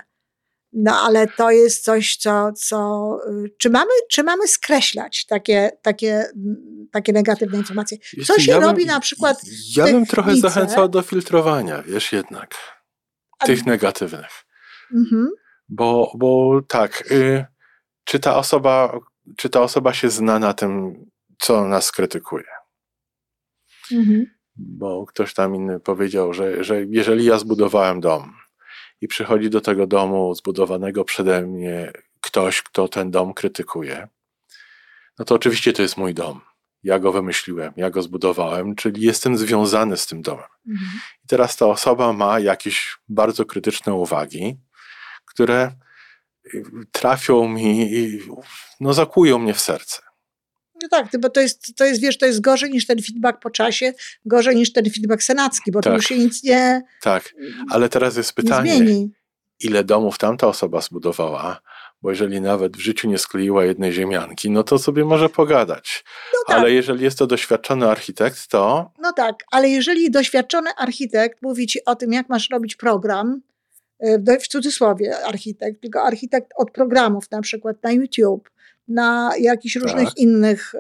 No 0.73 1.01
ale 1.01 1.27
to 1.27 1.51
jest 1.51 1.85
coś, 1.85 2.17
co. 2.17 2.53
co 2.53 3.19
y, 3.31 3.55
czy, 3.59 3.71
mamy, 3.71 3.91
czy 4.11 4.23
mamy 4.23 4.49
skreślać 4.49 5.27
takie, 5.27 5.71
takie, 5.83 6.13
mm, 6.15 6.89
takie 6.93 7.13
negatywne 7.13 7.59
informacje? 7.59 7.99
Co 8.27 8.39
się 8.39 8.53
Ja 8.53 8.61
bym- 8.61 8.69
robi 8.69 8.87
na 8.87 9.01
przykład 9.01 9.41
Ja 9.77 9.85
bym 9.85 10.07
trochę 10.07 10.31
technice? 10.31 10.51
zachęcał 10.51 10.89
do 10.89 11.03
filtrowania, 11.03 11.83
wiesz, 11.83 12.13
jednak, 12.13 12.55
A- 13.39 13.47
tych 13.47 13.67
negatywnych. 13.67 14.45
Mhm. 14.95 15.29
Bo, 15.69 16.13
bo 16.17 16.61
tak, 16.69 17.05
y, 17.11 17.45
czy, 18.05 18.19
ta 18.21 18.37
osoba, 18.37 18.99
czy 19.37 19.51
ta 19.51 19.61
osoba 19.61 19.93
się 19.93 20.11
zna 20.11 20.39
na 20.39 20.53
tym, 20.55 20.95
co 21.39 21.65
nas 21.69 21.93
krytykuje? 21.93 22.45
Mhm. 23.93 24.27
Bo 24.57 25.07
ktoś 25.07 25.35
tam 25.35 25.55
inny 25.55 25.81
powiedział, 25.81 26.33
że, 26.33 26.65
że 26.65 26.85
jeżeli 26.89 27.25
ja 27.25 27.39
zbudowałem 27.39 28.01
dom 28.01 28.35
i 29.03 29.09
przychodzi 29.09 29.51
do 29.51 29.61
tego 29.61 29.87
domu 29.87 30.35
zbudowanego 30.35 31.05
przede 31.05 31.43
mnie 31.43 31.93
ktoś, 32.21 32.63
kto 32.63 32.89
ten 32.89 33.11
dom 33.11 33.35
krytykuje, 33.35 34.09
no 35.19 35.25
to 35.25 35.35
oczywiście 35.35 35.73
to 35.73 35.83
jest 35.83 35.97
mój 35.97 36.15
dom. 36.15 36.41
Ja 36.83 36.99
go 36.99 37.13
wymyśliłem, 37.13 37.73
ja 37.77 37.91
go 37.91 38.03
zbudowałem, 38.03 38.75
czyli 38.75 39.03
jestem 39.03 39.37
związany 39.37 39.97
z 39.97 40.07
tym 40.07 40.23
domem. 40.23 40.47
Mhm. 40.69 40.91
I 41.25 41.27
teraz 41.27 41.57
ta 41.57 41.67
osoba 41.67 42.13
ma 42.13 42.41
jakieś 42.41 42.97
bardzo 43.09 43.45
krytyczne 43.45 43.95
uwagi, 43.95 44.57
które 45.25 45.73
y, 46.55 46.63
trafią 46.93 47.49
mi, 47.49 47.93
i, 47.93 48.21
no 48.81 48.93
zakują 48.93 49.39
mnie 49.39 49.55
w 49.55 49.61
serce. 49.61 50.03
No 50.83 50.89
tak, 50.89 51.21
bo 51.21 51.31
to 51.31 51.41
jest, 51.41 51.77
to 51.77 51.85
jest, 51.85 52.01
wiesz, 52.01 52.19
to 52.19 52.27
jest 52.27 52.41
gorzej 52.41 52.71
niż 52.71 52.87
ten 52.87 53.03
feedback 53.03 53.41
po 53.41 53.51
czasie, 53.51 53.93
gorzej 54.27 54.57
niż 54.57 54.73
ten 54.73 54.91
feedback 54.91 55.23
senacki, 55.23 55.73
bo 55.73 55.81
to 55.81 55.91
Tak. 55.91 55.97
już 55.97 56.07
się 56.07 56.19
nic 56.19 56.45
nie, 56.45 56.83
Tak, 57.03 57.35
ale 57.71 57.89
teraz 57.89 58.17
jest 58.17 58.39
nie 58.39 58.43
pytanie, 58.43 58.81
ile 59.61 59.85
domów 59.85 60.19
tamta 60.19 60.47
osoba 60.47 60.81
zbudowała, 60.81 61.61
bo 62.03 62.11
jeżeli 62.11 62.41
nawet 62.41 62.77
w 62.77 62.81
życiu 62.81 63.09
nie 63.09 63.19
skleiła 63.19 63.65
jednej 63.65 63.93
ziemianki, 63.93 64.51
no 64.51 64.63
to 64.63 64.79
sobie 64.79 65.05
może 65.05 65.29
pogadać. 65.29 66.05
No 66.33 66.39
tak. 66.47 66.57
Ale 66.57 66.73
jeżeli 66.73 67.05
jest 67.05 67.19
to 67.19 67.27
doświadczony 67.27 67.91
architekt, 67.91 68.49
to 68.49 68.91
No 68.99 69.13
tak, 69.13 69.35
ale 69.51 69.69
jeżeli 69.69 70.11
doświadczony 70.11 70.71
architekt 70.77 71.43
mówi 71.43 71.67
ci 71.67 71.85
o 71.85 71.97
tym, 71.97 72.13
jak 72.13 72.29
masz 72.29 72.51
robić 72.51 72.77
program, 72.77 73.41
w 74.03 74.43
w 74.43 74.49
cudzysłowie 74.49 75.25
architekt, 75.27 75.81
tylko 75.81 76.03
architekt 76.03 76.53
od 76.57 76.71
programów, 76.71 77.31
na 77.31 77.41
przykład 77.41 77.77
na 77.83 77.93
YouTube, 77.93 78.51
na 78.95 79.33
jakichś 79.41 79.77
różnych 79.77 80.09
Tak. 80.09 80.19
innych 80.19 80.75
e, 80.75 80.79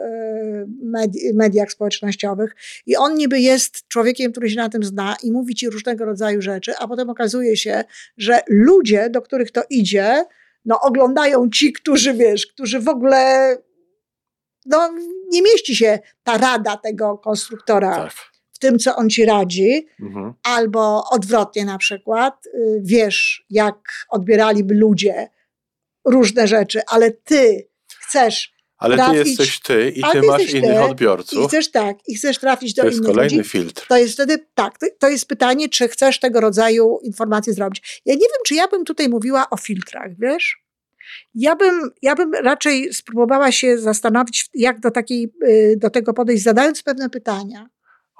medi- 0.84 1.34
mediach 1.34 1.72
społecznościowych 1.72 2.54
i 2.86 2.96
on 2.96 3.14
niby 3.14 3.40
jest 3.40 3.88
człowiekiem, 3.88 4.32
który 4.32 4.50
się 4.50 4.56
na 4.56 4.68
tym 4.68 4.84
zna 4.84 5.16
i 5.22 5.32
mówi 5.32 5.54
ci 5.54 5.70
różnego 5.70 6.04
rodzaju 6.04 6.42
rzeczy, 6.42 6.72
a 6.78 6.88
potem 6.88 7.10
okazuje 7.10 7.56
się, 7.56 7.84
że 8.16 8.40
ludzie, 8.48 9.10
do 9.10 9.22
których 9.22 9.50
to 9.50 9.62
idzie, 9.70 10.24
no 10.64 10.80
oglądają 10.80 11.50
ci, 11.50 11.72
którzy 11.72 12.14
wiesz, 12.14 12.46
którzy 12.46 12.80
w 12.80 12.88
ogóle 12.88 13.56
no, 14.66 14.90
nie 15.30 15.42
mieści 15.42 15.76
się 15.76 15.98
ta 16.22 16.38
rada 16.38 16.76
tego 16.76 17.18
konstruktora 17.18 17.96
Tak. 17.96 18.12
w 18.52 18.58
tym, 18.58 18.78
co 18.78 18.96
on 18.96 19.10
ci 19.10 19.24
radzi, 19.24 19.86
Mhm. 20.00 20.32
albo 20.44 21.04
odwrotnie 21.10 21.64
na 21.64 21.78
przykład, 21.78 22.46
y, 22.46 22.80
wiesz, 22.82 23.44
jak 23.50 23.76
odbieraliby 24.10 24.74
ludzie 24.74 25.28
różne 26.04 26.46
rzeczy, 26.46 26.80
ale 26.88 27.10
ty 27.10 27.68
chcesz 28.08 28.52
Ale 28.78 28.96
ty 28.96 29.02
Trafić- 29.02 29.14
jesteś 29.26 29.60
ty 29.60 29.92
i 29.96 30.02
ty 30.02 30.08
ty 30.12 30.22
masz 30.22 30.50
innych 30.50 30.72
ty 30.72 30.80
odbiorców. 30.80 31.44
i 31.44 31.48
chcesz 31.48 31.70
tak, 31.70 31.96
i 32.08 32.14
chcesz 32.14 32.38
trafić 32.38 32.74
do 32.74 32.82
To 32.82 32.88
jest 32.88 32.98
innych 32.98 33.10
kolejny 33.10 33.36
ludzi, 33.36 33.48
filtr. 33.50 33.86
to 33.88 33.96
jest 33.96 34.14
wtedy 34.14 34.46
tak, 34.54 34.78
to, 34.78 34.86
to 34.98 35.08
jest 35.08 35.26
pytanie, 35.28 35.68
czy 35.68 35.88
chcesz 35.88 36.20
tego 36.20 36.40
rodzaju 36.40 36.98
informacje 37.02 37.52
zrobić. 37.52 38.02
Ja 38.06 38.14
nie 38.14 38.20
wiem, 38.20 38.40
czy 38.46 38.54
ja 38.54 38.68
bym 38.68 38.84
tutaj 38.84 39.08
mówiła 39.08 39.50
o 39.50 39.56
filtrach, 39.56 40.10
wiesz? 40.18 40.62
Ja 41.34 41.56
bym, 41.56 41.90
ja 42.02 42.14
bym 42.14 42.34
raczej 42.34 42.94
spróbowała 42.94 43.52
się 43.52 43.78
zastanowić, 43.78 44.48
jak 44.54 44.80
do, 44.80 44.90
takiej, 44.90 45.32
y, 45.48 45.74
do 45.76 45.90
tego 45.90 46.14
podejść, 46.14 46.42
zadając 46.42 46.82
pewne 46.82 47.10
pytania. 47.10 47.66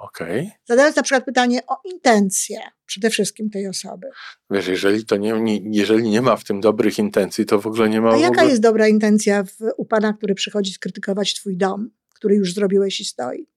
Okej. 0.03 0.51
Zadając 0.65 0.95
na 0.95 1.03
przykład 1.03 1.25
pytanie 1.25 1.59
o 1.67 1.77
intencje 1.93 2.59
przede 2.85 3.09
wszystkim 3.09 3.49
tej 3.49 3.67
osoby. 3.67 4.07
Wiesz, 4.49 4.67
jeżeli, 4.67 5.05
to 5.05 5.17
nie, 5.17 5.31
nie, 5.31 5.59
jeżeli 5.63 6.09
nie 6.09 6.21
ma 6.21 6.35
w 6.35 6.43
tym 6.43 6.61
dobrych 6.61 6.99
intencji, 6.99 7.45
to 7.45 7.59
w 7.59 7.67
ogóle 7.67 7.89
nie 7.89 8.01
ma. 8.01 8.11
A 8.11 8.17
jaka 8.17 8.27
ogóle... 8.27 8.45
jest 8.45 8.61
dobra 8.61 8.87
intencja 8.87 9.43
w, 9.43 9.49
u 9.77 9.85
pana, 9.85 10.13
który 10.13 10.35
przychodzi 10.35 10.73
skrytykować 10.73 11.33
twój 11.33 11.57
dom, 11.57 11.89
który 12.15 12.35
już 12.35 12.53
zrobiłeś 12.53 12.99
i 12.99 13.05
stoi? 13.05 13.47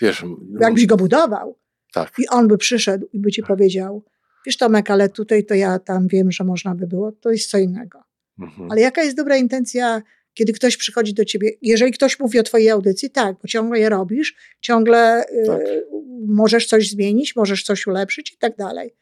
Wiesz, 0.00 0.24
Jakbyś 0.60 0.86
go 0.86 0.96
budował 0.96 1.58
tak. 1.92 2.12
i 2.18 2.28
on 2.28 2.48
by 2.48 2.58
przyszedł 2.58 3.06
i 3.12 3.20
by 3.20 3.30
ci 3.30 3.42
powiedział, 3.42 4.04
wiesz 4.46 4.56
Tomek, 4.56 4.90
ale 4.90 5.08
tutaj 5.08 5.44
to 5.44 5.54
ja 5.54 5.78
tam 5.78 6.08
wiem, 6.08 6.32
że 6.32 6.44
można 6.44 6.74
by 6.74 6.86
było, 6.86 7.12
to 7.12 7.30
jest 7.30 7.50
co 7.50 7.58
innego. 7.58 8.02
Mhm. 8.38 8.70
Ale 8.70 8.80
jaka 8.80 9.02
jest 9.02 9.16
dobra 9.16 9.36
intencja, 9.36 10.02
kiedy 10.36 10.52
ktoś 10.52 10.76
przychodzi 10.76 11.14
do 11.14 11.24
ciebie, 11.24 11.50
jeżeli 11.62 11.92
ktoś 11.92 12.20
mówi 12.20 12.38
o 12.38 12.42
twojej 12.42 12.70
audycji, 12.70 13.10
tak, 13.10 13.36
bo 13.42 13.48
ciągle 13.48 13.78
je 13.80 13.88
robisz, 13.88 14.34
ciągle 14.60 15.24
y, 15.24 15.46
Tak. 15.46 15.60
możesz 16.28 16.66
coś 16.66 16.90
zmienić, 16.90 17.36
możesz 17.36 17.62
coś 17.62 17.86
ulepszyć 17.86 18.32
i 18.32 18.36
tak 18.36 18.56
dalej. 18.56 18.94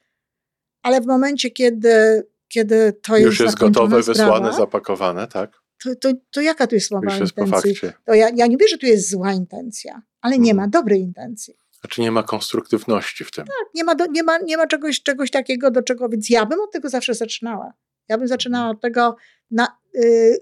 Ale 0.82 1.00
w 1.00 1.06
momencie, 1.06 1.50
kiedy, 1.50 2.22
kiedy 2.48 2.92
to 3.02 3.16
jest 3.16 3.26
Już 3.26 3.40
jest 3.40 3.58
gotowe, 3.58 4.02
sprawa, 4.02 4.22
wysłane, 4.22 4.52
zapakowane, 4.56 5.26
tak? 5.28 5.50
to, 5.84 5.94
to, 5.96 6.12
to 6.30 6.40
jaka 6.40 6.66
tu 6.66 6.74
jest 6.74 6.90
mowa 6.90 7.10
Już 7.10 7.20
jest 7.20 7.32
po 7.32 7.44
intencji? 7.44 7.74
fakcie. 7.74 7.92
To 8.06 8.14
ja, 8.14 8.28
ja 8.36 8.46
nie 8.46 8.56
wiem, 8.56 8.68
że 8.68 8.78
tu 8.78 8.86
jest 8.86 9.10
zła 9.10 9.32
intencja, 9.32 10.02
ale 10.20 10.38
nie 10.38 10.50
Mhm. 10.52 10.56
ma 10.56 10.68
dobrej 10.80 11.00
intencji. 11.00 11.54
Znaczy 11.80 12.00
nie 12.00 12.10
ma 12.10 12.22
konstruktywności 12.22 13.24
w 13.24 13.30
tym. 13.30 13.44
Tak, 13.44 13.74
nie 13.74 13.84
ma, 13.84 13.94
do, 13.94 14.06
nie 14.06 14.22
ma, 14.22 14.38
nie 14.38 14.56
ma 14.56 14.66
czegoś, 14.66 15.02
czegoś 15.02 15.30
takiego, 15.30 15.70
do 15.70 15.82
czego, 15.82 16.08
więc 16.08 16.30
ja 16.30 16.46
bym 16.46 16.60
od 16.60 16.72
tego 16.72 16.88
zawsze 16.88 17.14
zaczynała. 17.14 17.72
Ja 18.08 18.18
bym 18.18 18.28
zaczynała 18.28 18.70
od 18.70 18.80
tego, 18.80 19.16
na, 19.50 19.68
y, 19.96 20.38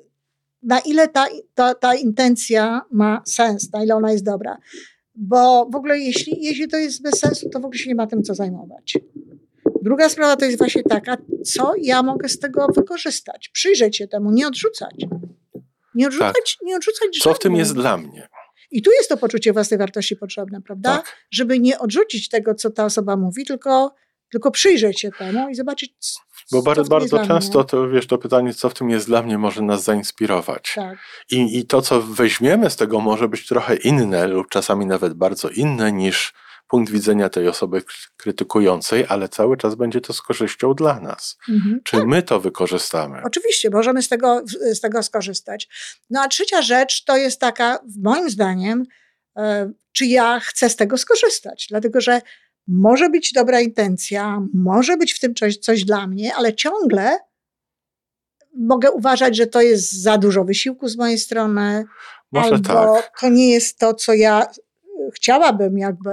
na 0.62 0.81
ile 0.81 1.09
ta, 1.09 1.27
ta, 1.55 1.75
ta 1.75 1.94
intencja 1.94 2.81
ma 2.90 3.22
sens, 3.27 3.72
na 3.72 3.85
ile 3.85 3.94
ona 3.94 4.12
jest 4.12 4.25
dobra. 4.25 4.59
Bo 5.14 5.68
w 5.72 5.77
ogóle 5.77 5.98
jeśli, 5.98 6.44
jeśli 6.44 6.68
to 6.68 6.77
jest 6.77 7.03
bez 7.03 7.20
sensu, 7.20 7.48
to 7.51 7.61
w 7.61 7.64
ogóle 7.64 7.79
się 7.79 7.88
nie 7.88 7.94
ma 7.94 8.07
tym 8.07 8.22
co 8.22 8.35
zajmować. 8.35 8.98
Druga 9.83 10.09
sprawa 10.09 10.37
to 10.37 10.44
jest 10.44 10.59
właśnie 10.59 10.83
taka, 10.83 11.16
co 11.44 11.72
ja 11.79 12.03
mogę 12.03 12.29
z 12.29 12.38
tego 12.38 12.66
wykorzystać. 12.75 13.48
Przyjrzeć 13.48 13.96
się 13.96 14.09
temu, 14.09 14.31
nie 14.33 14.46
odrzucać. 14.46 14.94
Nie 15.94 16.07
odrzucać, 16.07 16.59
nie 16.62 16.77
odrzucać 16.77 17.09
Tak. 17.12 17.22
Co 17.22 17.35
w 17.35 17.38
tym 17.38 17.57
jest 17.57 17.75
dla 17.75 17.96
mnie? 17.96 18.29
I 18.70 18.83
tu 18.83 18.90
jest 18.90 19.09
to 19.09 19.16
poczucie 19.16 19.53
własnej 19.53 19.79
wartości 19.79 20.16
potrzebne, 20.16 20.62
prawda? 20.62 20.96
Tak. 20.96 21.16
żeby 21.31 21.61
nie 21.61 21.79
odrzucić 21.79 22.29
tego, 22.29 22.55
co 22.55 22.70
ta 22.70 22.85
osoba 22.85 23.16
mówi, 23.16 23.44
tylko, 23.44 23.94
tylko 24.31 24.51
przyjrzeć 24.51 25.01
się 25.01 25.11
temu 25.11 25.48
i 25.48 25.55
zobaczyć, 25.55 25.94
Bo 26.53 26.75
co 26.75 26.85
bardzo, 26.85 27.27
często 27.27 27.65
to, 27.65 27.88
wiesz, 27.88 28.07
to 28.07 28.19
pytanie, 28.19 28.55
co 28.55 28.69
w 28.69 28.75
tym 28.75 28.91
jest 28.91 29.07
dla 29.07 29.23
mnie, 29.23 29.38
może 29.38 29.62
nas 29.62 29.85
zainspirować. 29.85 30.73
Tak, 30.75 30.99
I, 31.31 31.59
I 31.59 31.67
to, 31.67 31.83
co 31.83 32.03
weźmiemy 32.03 32.71
z 32.71 32.77
tego, 32.77 33.01
może 33.01 33.29
być 33.29 33.47
trochę 33.47 33.77
inne 33.77 34.27
lub 34.27 34.49
czasami 34.49 34.87
nawet 34.87 35.15
bardzo 35.15 35.49
inne 35.49 35.93
niż 35.93 36.33
punkt 36.73 36.93
widzenia 36.93 37.29
tej 37.29 37.49
osoby 37.49 37.83
krytykującej, 38.17 39.05
ale 39.09 39.29
cały 39.29 39.57
czas 39.57 39.75
będzie 39.75 40.01
to 40.01 40.12
z 40.12 40.23
korzyścią 40.23 40.75
dla 40.75 41.01
nas. 41.01 41.38
mhm. 41.49 41.81
Czy 41.85 42.07
my 42.07 42.23
to 42.23 42.41
wykorzystamy? 42.41 43.23
oczywiście, 43.25 43.71
możemy 43.71 44.03
z 44.03 44.09
tego, 44.09 44.43
z 44.73 44.81
tego 44.81 45.03
skorzystać. 45.03 45.69
No 46.11 46.21
a 46.21 46.29
trzecia 46.29 46.62
rzecz 46.62 47.05
to 47.05 47.17
jest 47.17 47.41
taka, 47.41 47.79
moim 48.03 48.31
zdaniem, 48.31 48.85
e, 49.37 49.73
czy 49.93 50.07
ja 50.07 50.41
chcę 50.41 50.69
z 50.69 50.77
tego 50.77 50.99
skorzystać, 50.99 51.67
dlatego 51.71 52.01
że 52.01 52.21
może 52.68 53.11
być 53.11 53.33
dobra 53.33 53.61
intencja, 53.61 54.42
może 54.55 54.96
być 54.96 55.12
w 55.12 55.20
tym 55.20 55.35
coś, 55.35 55.57
coś 55.57 55.85
dla 55.85 56.07
mnie, 56.07 56.35
ale 56.35 56.55
ciągle 56.55 57.18
mogę 58.59 58.90
uważać, 58.90 59.37
że 59.37 59.46
to 59.46 59.61
jest 59.61 60.03
za 60.03 60.18
dużo 60.18 60.44
wysiłku 60.44 60.88
z 60.88 60.96
mojej 60.96 61.18
strony, 61.18 61.85
Może 62.33 62.46
albo 62.46 62.96
tak. 62.96 63.20
to 63.20 63.29
nie 63.29 63.51
jest 63.51 63.79
to, 63.79 63.94
co 63.94 64.12
ja 64.12 64.42
y, 64.42 65.11
chciałabym 65.14 65.79
jakby. 65.79 66.11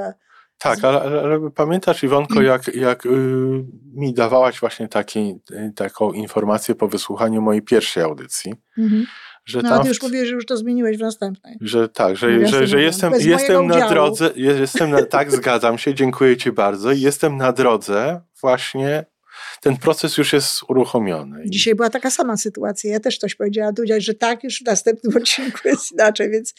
Tak, 0.58 0.84
ale, 0.84 1.02
ale, 1.02 1.52
pamiętasz, 1.52 2.04
Iwonko, 2.04 2.42
jak, 2.42 2.76
jak 2.76 3.06
y, 3.06 3.10
mi 3.94 4.14
dawałaś 4.14 4.60
właśnie 4.60 4.88
taki, 4.88 5.40
y, 5.52 5.74
taką 5.76 6.12
informację 6.12 6.76
po 6.76 6.88
wysłuchaniu 6.88 7.42
mojej 7.42 7.62
pierwszej 7.62 8.04
audycji, 8.04 8.54
że 9.50 9.62
No, 9.62 9.70
tam 9.70 9.88
już 9.88 10.02
mówisz, 10.02 10.28
że 10.28 10.36
już 10.36 10.46
to 10.46 10.58
zmieniłeś 10.58 10.98
w 10.98 11.02
następnej. 11.02 11.58
Że 11.62 11.90
tak, 11.90 12.18
że, 12.18 12.48
że, 12.48 12.48
że 12.48 12.60
mówiąc, 12.60 12.74
jestem, 12.74 13.12
bez 13.12 13.26
jestem 13.26 13.68
na 13.68 13.90
drodze, 13.90 14.32
jestem 14.36 14.92
na, 14.92 15.06
tak, 15.06 15.32
zgadzam 15.32 15.78
się, 15.78 15.94
dziękuję 15.94 16.38
Ci 16.38 16.52
bardzo. 16.52 16.92
i 16.92 17.02
Jestem 17.02 17.38
na 17.38 17.52
drodze, 17.52 18.22
właśnie 18.42 19.06
ten 19.62 19.78
proces 19.78 20.18
już 20.18 20.34
jest 20.34 20.64
uruchomiony. 20.68 21.44
Dzisiaj 21.46 21.76
była 21.76 21.90
taka 21.90 22.12
sama 22.12 22.38
sytuacja. 22.38 22.92
Ja 22.92 23.00
też 23.00 23.18
coś 23.18 23.36
powiedziałam, 23.36 23.76
tu 23.76 23.76
powiedziałeś, 23.76 24.06
że 24.06 24.14
tak, 24.14 24.44
już 24.44 24.60
w 24.60 24.66
następnym 24.66 25.18
odcinku 25.18 25.60
jest 25.66 25.92
inaczej, 25.92 26.30
więc. 26.32 26.54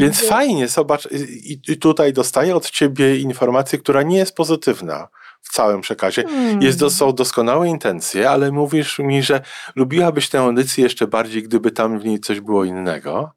Więc 0.00 0.20
fajnie, 0.20 0.68
zobacz, 0.68 1.08
i, 1.12 1.60
i 1.68 1.76
tutaj 1.76 2.12
dostaję 2.12 2.56
od 2.56 2.70
Ciebie 2.70 3.18
informację, 3.18 3.78
która 3.78 4.02
nie 4.02 4.16
jest 4.16 4.34
pozytywna 4.34 5.08
całym 5.54 5.80
przekazie. 5.80 6.22
Hmm. 6.22 6.62
Jest, 6.62 6.78
do- 6.78 6.90
są 6.90 7.12
doskonałe 7.12 7.68
intencje, 7.68 8.30
ale 8.30 8.52
mówisz 8.52 8.98
mi, 8.98 9.22
że 9.22 9.40
lubiłabyś 9.76 10.28
tę 10.28 10.40
audycję 10.40 10.84
jeszcze 10.84 11.06
bardziej, 11.06 11.42
gdyby 11.42 11.70
tam 11.70 11.98
w 11.98 12.04
niej 12.04 12.20
coś 12.20 12.40
było 12.40 12.64
innego. 12.64 13.32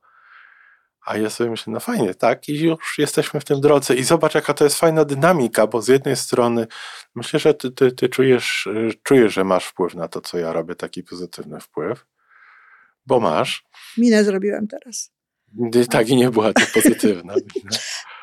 A 1.05 1.17
ja 1.17 1.29
sobie 1.29 1.49
myślę, 1.49 1.73
no 1.73 1.79
fajnie, 1.79 2.13
tak, 2.15 2.49
i 2.49 2.59
już 2.59 2.97
jesteśmy 2.97 3.39
w 3.39 3.45
tym 3.45 3.61
drodze. 3.61 3.95
I 3.95 4.03
zobacz, 4.03 4.35
jaka 4.35 4.53
to 4.53 4.63
jest 4.63 4.79
fajna 4.79 5.05
dynamika, 5.05 5.67
bo 5.67 5.81
z 5.81 5.87
jednej 5.87 6.15
strony 6.15 6.67
myślę, 7.15 7.39
że 7.39 7.53
ty, 7.53 7.71
ty, 7.71 7.91
ty 7.91 8.09
czujesz, 8.09 8.67
y, 8.67 8.89
czujesz, 9.03 9.33
że 9.33 9.43
masz 9.43 9.65
wpływ 9.65 9.95
na 9.95 10.07
to, 10.07 10.21
co 10.21 10.37
ja 10.37 10.53
robię, 10.53 10.75
taki 10.75 11.03
pozytywny 11.03 11.59
wpływ, 11.59 12.05
bo 13.05 13.19
masz. 13.19 13.63
Minę 13.97 14.23
zrobiłem 14.23 14.67
teraz. 14.67 15.16
Tak, 15.89 16.09
i 16.09 16.15
nie 16.15 16.31
była 16.31 16.53
to 16.53 16.61
pozytywna. 16.73 17.35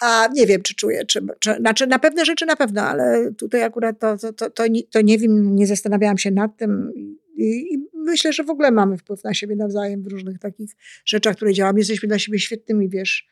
A 0.02 0.28
nie 0.34 0.46
wiem, 0.46 0.62
czy 0.62 0.74
czuję, 0.74 1.04
czy, 1.06 1.20
czy 1.40 1.54
znaczy 1.54 1.86
na 1.86 1.98
pewne 1.98 2.24
rzeczy 2.24 2.46
na 2.46 2.56
pewno, 2.56 2.82
ale 2.82 3.32
tutaj 3.38 3.62
akurat 3.62 4.00
to, 4.00 4.18
to, 4.18 4.32
to, 4.32 4.50
to, 4.50 4.66
nie, 4.66 4.82
to 4.82 5.00
nie 5.00 5.18
wiem, 5.18 5.56
nie 5.56 5.66
zastanawiałam 5.66 6.18
się 6.18 6.30
nad 6.30 6.56
tym 6.56 6.92
i, 7.36 7.74
i 7.74 7.78
myślę, 7.94 8.32
że 8.32 8.44
w 8.44 8.50
ogóle 8.50 8.70
mamy 8.70 8.98
wpływ 8.98 9.24
na 9.24 9.34
siebie 9.34 9.56
nawzajem 9.56 10.02
w 10.02 10.06
różnych 10.06 10.38
takich 10.38 10.70
rzeczach, 11.04 11.36
które 11.36 11.52
działamy. 11.52 11.78
Jesteśmy 11.78 12.08
dla 12.08 12.18
siebie 12.18 12.38
świetnymi, 12.38 12.88
wiesz, 12.88 13.26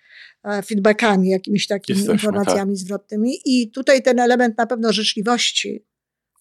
e, 0.44 0.62
feedbackami, 0.62 1.28
jakimiś 1.28 1.66
takimi 1.66 1.98
Jesteśmy, 1.98 2.14
informacjami 2.14 2.76
zwrotnymi 2.76 3.38
i 3.44 3.70
tutaj 3.70 4.02
ten 4.02 4.20
element 4.20 4.58
na 4.58 4.66
pewno 4.66 4.92
życzliwości 4.92 5.84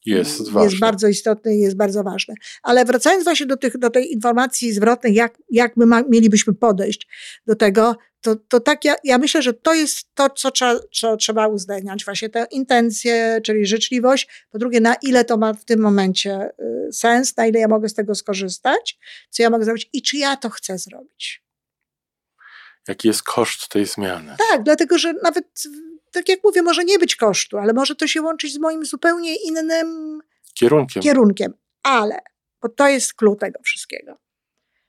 Jest 0.06 0.40
jest 0.40 0.52
ważne. 0.52 0.80
bardzo 0.80 1.08
istotny 1.08 1.56
i 1.56 1.60
jest 1.60 1.78
bardzo 1.78 2.04
ważny. 2.04 2.34
Ale 2.64 2.86
wracając 2.86 3.24
właśnie 3.24 3.46
do, 3.46 3.58
tych, 3.58 3.78
do 3.78 3.90
tej 3.90 4.14
informacji 4.14 4.74
zwrotnej, 4.74 5.14
jak, 5.14 5.38
jak 5.50 5.78
my 5.78 5.86
ma, 5.86 6.04
mielibyśmy 6.10 6.54
podejść 6.54 7.08
do 7.48 7.56
tego, 7.56 7.96
to, 8.22 8.36
to 8.36 8.60
tak 8.60 8.86
ja, 8.86 8.96
ja 9.04 9.18
myślę, 9.18 9.42
że 9.42 9.54
to 9.54 9.74
jest 9.74 10.16
to, 10.16 10.30
co 10.30 10.52
trzeba, 10.52 10.80
co 10.94 11.18
trzeba 11.18 11.48
uwzględniać. 11.48 12.06
Właśnie 12.06 12.30
te 12.30 12.48
intencje, 12.52 13.42
czyli 13.44 13.66
życzliwość. 13.66 14.28
Po 14.52 14.58
drugie, 14.58 14.80
na 14.82 14.96
ile 14.96 15.26
to 15.26 15.38
ma 15.38 15.54
w 15.54 15.66
tym 15.66 15.80
momencie 15.80 16.50
y, 16.90 16.94
sens, 16.94 17.38
na 17.38 17.46
ile 17.46 17.60
ja 17.60 17.68
mogę 17.68 17.90
z 17.90 17.94
tego 17.94 18.16
skorzystać, 18.16 19.00
co 19.30 19.44
ja 19.44 19.50
mogę 19.50 19.66
zrobić 19.66 19.90
i 19.94 20.02
czy 20.02 20.18
ja 20.18 20.38
to 20.38 20.50
chcę 20.50 20.78
zrobić. 20.78 21.44
Jaki 22.88 23.08
jest 23.08 23.24
koszt 23.24 23.68
tej 23.70 23.86
zmiany? 23.86 24.36
Tak, 24.50 24.64
dlatego 24.64 24.98
że 24.98 25.14
nawet, 25.14 25.46
tak 26.12 26.30
jak 26.30 26.40
mówię, 26.44 26.62
może 26.62 26.84
nie 26.84 27.00
być 27.00 27.16
kosztu, 27.16 27.58
ale 27.58 27.74
może 27.74 27.96
to 27.96 28.08
się 28.08 28.22
łączyć 28.22 28.54
z 28.54 28.58
moim 28.58 28.86
zupełnie 28.86 29.36
innym 29.36 30.22
Kierunkiem. 30.54 31.04
kierunkiem. 31.04 31.54
Ale, 31.84 32.20
bo 32.62 32.70
to 32.70 32.88
jest 32.88 33.14
klucz 33.14 33.40
tego 33.40 33.60
wszystkiego. 33.64 34.18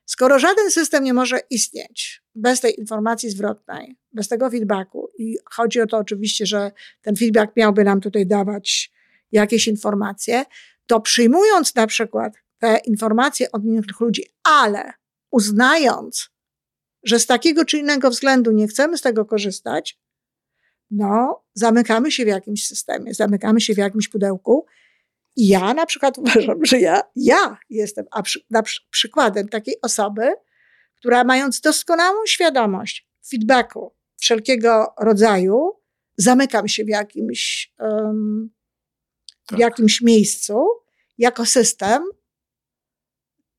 Skoro 0.07 0.39
żaden 0.39 0.71
system 0.71 1.05
nie 1.05 1.15
może 1.15 1.41
istnieć 1.51 2.23
bez 2.35 2.61
tej 2.61 2.81
informacji 2.81 3.31
zwrotnej, 3.31 3.97
bez 4.13 4.29
tego 4.29 4.51
feedbacku, 4.51 5.09
i 5.19 5.37
chodzi 5.51 5.81
o 5.81 5.87
to 5.87 5.99
oczywiście, 5.99 6.47
że 6.47 6.73
ten 7.03 7.17
feedback 7.17 7.57
miałby 7.57 7.85
nam 7.85 8.01
tutaj 8.01 8.27
dawać 8.27 8.93
jakieś 9.33 9.69
informacje, 9.69 10.45
to 10.87 11.01
przyjmując 11.01 11.75
na 11.75 11.87
przykład 11.87 12.35
te 12.59 12.81
informacje 12.85 13.53
od 13.53 13.65
innych 13.65 14.01
ludzi, 14.01 14.25
ale 14.45 14.93
uznając, 15.31 16.31
że 17.05 17.19
z 17.19 17.27
takiego 17.27 17.65
czy 17.65 17.79
innego 17.79 18.11
względu 18.11 18.51
nie 18.51 18.69
chcemy 18.69 18.99
z 18.99 19.01
tego 19.01 19.25
korzystać, 19.25 19.99
no, 20.93 21.45
zamykamy 21.55 22.11
się 22.11 22.25
w 22.25 22.29
jakimś 22.29 22.67
systemie, 22.67 23.15
zamykamy 23.15 23.61
się 23.61 23.75
w 23.75 23.79
jakimś 23.79 24.09
pudełku. 24.09 24.67
Ja 25.37 25.75
na 25.75 25.87
przykład 25.87 26.19
uważam, 26.19 26.65
że 26.65 26.81
ja, 26.81 27.01
ja 27.17 27.57
jestem 27.71 28.07
a 28.11 28.23
przy, 28.23 28.41
na 28.51 28.63
przy, 28.63 28.81
przykładem 28.91 29.49
takiej 29.49 29.75
osoby, 29.83 30.33
która 30.97 31.25
mając 31.25 31.61
doskonałą 31.61 32.27
świadomość 32.27 33.09
feedbacku 33.31 33.93
wszelkiego 34.21 34.95
rodzaju, 35.01 35.71
zamykam 36.17 36.69
się 36.69 36.85
w 36.85 36.89
jakimś, 36.89 37.73
um, 37.79 38.51
tak. 39.47 39.59
w 39.59 39.61
jakimś 39.61 40.03
miejscu 40.03 40.65
jako 41.19 41.47
system, 41.47 42.03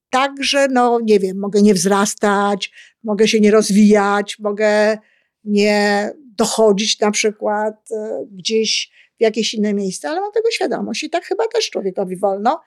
tak, 0.10 0.32
że 0.39 0.67
no 0.67 1.00
nie 1.04 1.19
wiem, 1.19 1.39
mogę 1.39 1.62
nie 1.62 1.74
wzrastać, 1.74 2.72
mogę 3.04 3.28
się 3.28 3.39
nie 3.39 3.52
rozwijać, 3.52 4.39
mogę 4.39 4.98
nie 5.43 6.12
dochodzić 6.38 6.99
na 6.99 7.12
przykład 7.12 7.75
e, 7.91 8.25
gdzieś 8.32 8.91
w 9.19 9.21
jakieś 9.21 9.53
inne 9.53 9.73
miejsce, 9.73 10.10
ale 10.10 10.21
mam 10.21 10.32
tego 10.32 10.51
świadomość 10.51 11.03
i 11.03 11.10
tak 11.10 11.25
chyba 11.25 11.47
też 11.47 11.69
człowiekowi 11.69 12.17
wolno, 12.17 12.62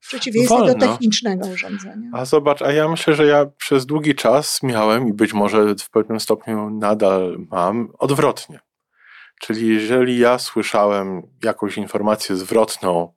w 0.00 0.08
przeciwieństwie 0.08 0.56
wolno. 0.56 0.74
do 0.74 0.80
technicznego 0.80 1.46
urządzenia. 1.46 2.10
A 2.12 2.24
zobacz, 2.24 2.62
a 2.62 2.72
ja 2.72 2.88
myślę, 2.88 3.14
że 3.14 3.26
ja 3.26 3.46
przez 3.46 3.86
długi 3.86 4.14
czas 4.14 4.62
miałem 4.62 5.08
i 5.08 5.12
być 5.12 5.32
może 5.32 5.74
w 5.74 5.90
pewnym 5.90 6.20
stopniu 6.20 6.70
nadal 6.70 7.46
mam 7.50 7.92
odwrotnie. 7.98 8.60
Czyli 9.40 9.68
jeżeli 9.68 10.18
ja 10.18 10.38
słyszałem 10.38 11.22
jakąś 11.44 11.76
informację 11.76 12.36
zwrotną, 12.36 13.12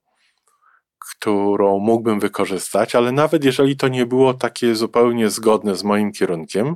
którą 1.11 1.79
mógłbym 1.79 2.19
wykorzystać, 2.19 2.95
ale 2.95 3.11
nawet 3.11 3.43
jeżeli 3.43 3.77
to 3.77 3.87
nie 3.87 4.05
było 4.05 4.33
takie 4.33 4.75
zupełnie 4.75 5.29
zgodne 5.29 5.75
z 5.75 5.83
moim 5.83 6.11
kierunkiem, 6.11 6.75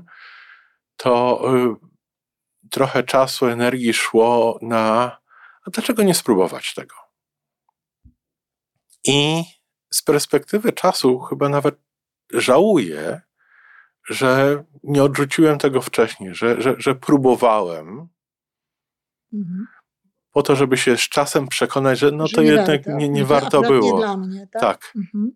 to 0.97 1.41
y, 1.55 1.96
trochę 2.71 3.03
czasu, 3.03 3.47
energii 3.47 3.93
szło 3.93 4.59
na 4.61 5.17
a 5.67 5.69
dlaczego 5.69 6.03
nie 6.03 6.13
spróbować 6.13 6.73
tego? 6.73 6.95
I 9.03 9.43
z 9.93 10.01
perspektywy 10.01 10.73
czasu 10.73 11.19
chyba 11.19 11.49
nawet 11.49 11.75
żałuję, 12.33 13.21
że 14.09 14.63
nie 14.83 15.03
odrzuciłem 15.03 15.59
tego 15.59 15.81
wcześniej, 15.81 16.35
że, 16.35 16.61
że, 16.61 16.75
że 16.77 16.95
próbowałem, 16.95 18.07
mhm. 19.33 19.67
po 20.31 20.43
to, 20.43 20.55
żeby 20.55 20.77
się 20.77 20.97
z 20.97 21.09
czasem 21.09 21.47
przekonać, 21.47 21.99
że 21.99 22.11
no 22.11 22.27
że 22.27 22.35
to 22.35 22.41
nie 22.41 22.49
jednak 22.49 22.85
warto. 22.85 22.99
nie, 22.99 23.09
nie 23.09 23.25
warto 23.25 23.61
było. 23.61 23.97
Dla 23.97 24.17
mnie, 24.17 24.47
tak. 24.51 24.61
Tak. 24.61 24.93
Mhm. 24.95 25.31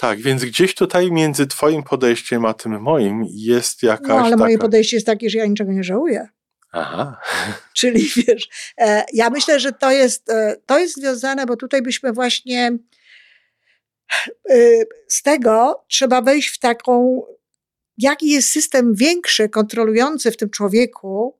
tak. 0.00 0.20
więc 0.20 0.44
gdzieś 0.44 0.74
tutaj 0.74 1.12
między 1.12 1.46
Twoim 1.46 1.82
podejściem 1.82 2.44
a 2.44 2.54
tym 2.54 2.80
moim 2.80 3.24
jest 3.28 3.82
jakaś. 3.82 4.08
No, 4.08 4.18
ale 4.18 4.30
taka... 4.30 4.44
moje 4.44 4.58
podejście 4.58 4.96
jest 4.96 5.06
takie, 5.06 5.30
że 5.30 5.38
ja 5.38 5.46
niczego 5.46 5.72
nie 5.72 5.84
żałuję. 5.84 6.28
Aha. 6.72 7.20
Czyli 7.72 8.08
wiesz, 8.16 8.48
e, 8.78 9.04
ja 9.12 9.30
myślę, 9.30 9.60
że 9.60 9.72
to 9.72 9.90
jest, 9.90 10.30
e, 10.30 10.56
to 10.66 10.78
jest 10.78 10.94
związane, 10.94 11.46
bo 11.46 11.56
tutaj 11.56 11.82
byśmy 11.82 12.12
właśnie 12.12 12.78
e, 14.50 14.56
z 15.08 15.22
tego 15.22 15.84
trzeba 15.88 16.22
wejść 16.22 16.48
w 16.48 16.58
taką, 16.58 17.22
jaki 17.98 18.30
jest 18.30 18.48
system 18.48 18.94
większy, 18.94 19.48
kontrolujący 19.48 20.30
w 20.30 20.36
tym 20.36 20.50
człowieku, 20.50 21.38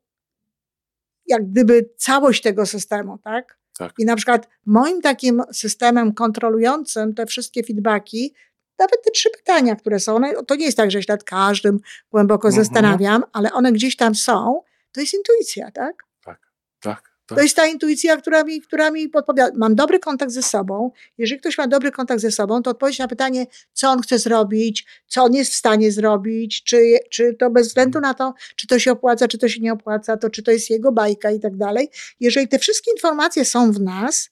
jak 1.26 1.50
gdyby 1.50 1.90
całość 1.96 2.42
tego 2.42 2.66
systemu, 2.66 3.18
tak? 3.18 3.58
tak. 3.78 3.92
I 3.98 4.04
na 4.04 4.16
przykład 4.16 4.48
moim 4.66 5.00
takim 5.00 5.42
systemem 5.52 6.14
kontrolującym 6.14 7.14
te 7.14 7.26
wszystkie 7.26 7.62
feedbacki, 7.62 8.34
nawet 8.78 9.02
te 9.04 9.10
trzy 9.10 9.30
pytania, 9.30 9.76
które 9.76 10.00
są, 10.00 10.16
one, 10.16 10.32
to 10.46 10.54
nie 10.54 10.64
jest 10.64 10.76
tak, 10.76 10.90
że 10.90 11.02
się 11.02 11.12
nad 11.12 11.24
każdym 11.24 11.78
głęboko 12.10 12.48
mhm. 12.48 12.64
zastanawiam, 12.64 13.24
ale 13.32 13.52
one 13.52 13.72
gdzieś 13.72 13.96
tam 13.96 14.14
są 14.14 14.62
to 14.92 15.00
jest 15.00 15.14
intuicja, 15.14 15.70
tak? 15.70 16.04
Tak, 16.24 16.40
tak. 16.80 17.12
Tak. 17.26 17.36
To 17.36 17.42
jest 17.42 17.56
ta 17.56 17.66
intuicja, 17.66 18.16
która 18.16 18.44
mi, 18.44 18.60
która 18.60 18.90
mi 18.90 19.08
podpowiada. 19.08 19.52
Mam 19.56 19.74
dobry 19.74 19.98
kontakt 19.98 20.32
ze 20.32 20.42
sobą. 20.42 20.90
Jeżeli 21.18 21.40
ktoś 21.40 21.58
ma 21.58 21.66
dobry 21.66 21.90
kontakt 21.90 22.20
ze 22.20 22.30
sobą, 22.30 22.62
to 22.62 22.70
odpowiedź 22.70 22.98
na 22.98 23.08
pytanie, 23.08 23.46
co 23.72 23.90
on 23.90 24.02
chce 24.02 24.18
zrobić, 24.18 24.86
co 25.06 25.22
on 25.22 25.34
jest 25.34 25.52
w 25.52 25.54
stanie 25.54 25.92
zrobić, 25.92 26.62
czy, 26.62 26.98
czy 27.10 27.34
to 27.34 27.50
bez 27.50 27.68
względu 27.68 28.00
na 28.00 28.14
to, 28.14 28.34
czy 28.56 28.66
to 28.66 28.78
się 28.78 28.92
opłaca, 28.92 29.28
czy 29.28 29.38
to 29.38 29.48
się 29.48 29.60
nie 29.60 29.72
opłaca, 29.72 30.16
to 30.16 30.30
czy 30.30 30.42
to 30.42 30.50
jest 30.50 30.70
jego 30.70 30.92
bajka 30.92 31.30
i 31.30 31.40
tak 31.40 31.56
dalej. 31.56 31.88
Jeżeli 32.20 32.48
te 32.48 32.58
wszystkie 32.58 32.90
informacje 32.90 33.44
są 33.44 33.72
w 33.72 33.80
nas 33.80 34.30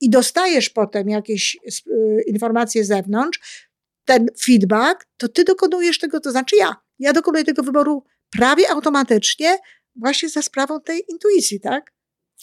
i 0.00 0.10
dostajesz 0.10 0.70
potem 0.70 1.08
jakieś 1.08 1.56
y, 1.86 2.22
informacje 2.26 2.84
z 2.84 2.88
zewnątrz, 2.88 3.68
ten 4.04 4.26
feedback, 4.40 5.06
to 5.16 5.28
ty 5.28 5.44
dokonujesz 5.44 5.98
tego, 5.98 6.20
to 6.20 6.30
znaczy 6.30 6.56
ja. 6.56 6.76
Ja 6.98 7.12
dokonuję 7.12 7.44
tego 7.44 7.62
wyboru 7.62 8.04
prawie 8.30 8.70
automatycznie, 8.70 9.58
właśnie 9.96 10.28
za 10.28 10.42
sprawą 10.42 10.80
tej 10.80 11.02
intuicji, 11.08 11.60
tak? 11.60 11.94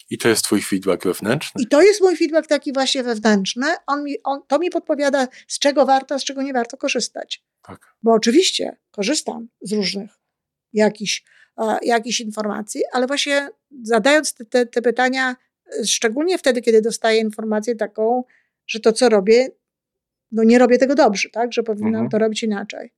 I 0.10 0.18
to 0.18 0.30
jest 0.30 0.44
twój 0.44 0.62
feedback 0.62 1.04
wewnętrzny? 1.04 1.64
I 1.64 1.68
to 1.68 1.82
jest 1.82 2.02
mój 2.02 2.18
feedback 2.18 2.48
taki 2.48 2.74
właśnie 2.74 3.04
wewnętrzny. 3.04 3.68
On 3.88 4.04
mi, 4.04 4.16
on, 4.24 4.42
to 4.48 4.60
mi 4.60 4.70
podpowiada, 4.70 5.28
z 5.48 5.60
czego 5.60 5.86
warto, 5.86 6.20
z 6.20 6.24
czego 6.24 6.42
nie 6.42 6.54
warto 6.54 6.78
korzystać. 6.78 7.44
Tak. 7.62 7.96
Bo 8.04 8.14
oczywiście 8.14 8.78
korzystam 8.92 9.48
z 9.62 9.74
różnych 9.74 10.12
jakichś, 10.74 11.24
jakichś 11.82 12.20
informacji, 12.20 12.82
ale 12.94 13.08
właśnie 13.08 13.50
zadając 13.84 14.34
te, 14.34 14.46
te, 14.46 14.66
te 14.66 14.82
pytania, 14.82 15.36
szczególnie 15.86 16.38
wtedy, 16.38 16.62
kiedy 16.62 16.82
dostaję 16.82 17.20
informację 17.22 17.76
taką, 17.76 18.24
że 18.68 18.80
to, 18.80 18.94
co 18.94 19.10
robię, 19.10 19.50
no 20.32 20.44
nie 20.44 20.60
robię 20.60 20.78
tego 20.78 20.96
dobrze, 20.96 21.30
tak? 21.30 21.54
Że 21.54 21.64
powinnam 21.64 21.94
mhm. 21.94 22.10
to 22.10 22.18
robić 22.18 22.44
inaczej. 22.44 22.94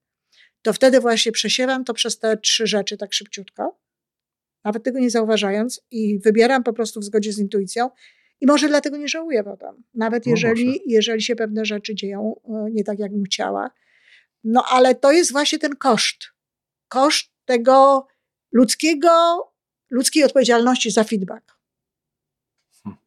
To 0.61 0.73
wtedy 0.73 0.99
właśnie 0.99 1.31
przesiewam 1.31 1.83
to 1.83 1.93
przez 1.93 2.19
te 2.19 2.37
trzy 2.37 2.67
rzeczy 2.67 2.97
tak 2.97 3.13
szybciutko 3.13 3.82
nawet 4.63 4.83
tego 4.83 4.99
nie 4.99 5.09
zauważając 5.09 5.81
i 5.91 6.19
wybieram 6.19 6.63
po 6.63 6.73
prostu 6.73 6.99
w 6.99 7.03
zgodzie 7.03 7.33
z 7.33 7.39
intuicją 7.39 7.89
i 8.41 8.47
może 8.47 8.67
dlatego 8.67 8.97
nie 8.97 9.07
żałuję 9.07 9.43
potem, 9.43 9.83
nawet 9.93 10.25
no 10.25 10.29
jeżeli, 10.31 10.81
jeżeli 10.85 11.21
się 11.21 11.35
pewne 11.35 11.65
rzeczy 11.65 11.95
dzieją 11.95 12.35
e, 12.45 12.71
nie 12.71 12.83
tak, 12.83 12.99
jakbym 12.99 13.23
chciała. 13.23 13.71
No 14.43 14.63
ale 14.69 14.95
to 14.95 15.11
jest 15.11 15.31
właśnie 15.31 15.59
ten 15.59 15.75
koszt. 15.75 16.25
Koszt 16.87 17.31
tego 17.45 18.07
ludzkiego, 18.51 19.09
ludzkiej 19.89 20.23
odpowiedzialności 20.23 20.91
za 20.91 21.03
feedback. 21.03 21.57
Hmm. 22.83 22.99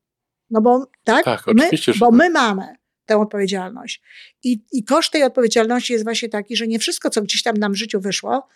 No 0.50 0.60
bo 0.60 0.86
tak, 1.04 1.24
tak 1.24 1.46
my, 1.46 1.70
bo 1.98 2.06
tak. 2.06 2.14
my 2.14 2.30
mamy 2.30 2.76
tę 3.06 3.18
odpowiedzialność. 3.18 4.02
I, 4.42 4.64
I 4.72 4.84
koszt 4.84 5.12
tej 5.12 5.22
odpowiedzialności 5.22 5.92
jest 5.92 6.04
właśnie 6.04 6.28
taki, 6.28 6.56
że 6.56 6.66
nie 6.66 6.78
wszystko, 6.78 7.10
co 7.10 7.22
gdzieś 7.22 7.42
tam 7.42 7.56
nam 7.56 7.72
w 7.72 7.76
życiu 7.76 8.00
wyszło, 8.00 8.48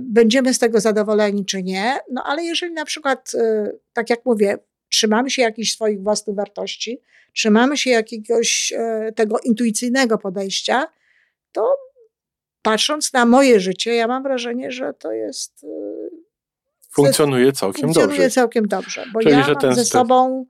będziemy 0.00 0.54
z 0.54 0.58
tego 0.58 0.80
zadowoleni 0.80 1.44
czy 1.44 1.62
nie. 1.62 1.98
No 2.10 2.22
ale 2.26 2.44
jeżeli 2.44 2.72
na 2.72 2.84
przykład, 2.84 3.32
e, 3.34 3.72
tak 3.92 4.10
jak 4.10 4.24
mówię, 4.24 4.58
trzymamy 4.88 5.30
się 5.30 5.42
jakichś 5.42 5.72
swoich 5.72 6.02
własnych 6.02 6.36
wartości, 6.36 7.00
trzymamy 7.32 7.76
się 7.76 7.90
jakiegoś 7.90 8.72
e, 8.76 9.12
tego 9.16 9.38
intuicyjnego 9.38 10.18
podejścia, 10.18 10.86
to 11.52 11.76
patrząc 12.62 13.12
na 13.12 13.26
moje 13.26 13.60
życie, 13.60 13.94
ja 13.94 14.06
mam 14.06 14.22
wrażenie, 14.22 14.70
że 14.70 14.94
to 14.94 15.12
jest. 15.12 15.66
Funkcjonuje 16.90 17.52
całkiem 17.52 17.82
funkcjonuje 17.82 17.94
dobrze. 17.94 18.06
Funkcjonuje 18.06 18.30
całkiem 18.30 18.68
dobrze, 18.68 19.04
bo 19.12 19.20
Czyli, 19.20 19.32
ja 19.32 19.42
że 19.42 19.56
ten 19.56 19.74
ze 19.74 19.84
sobą, 19.84 20.46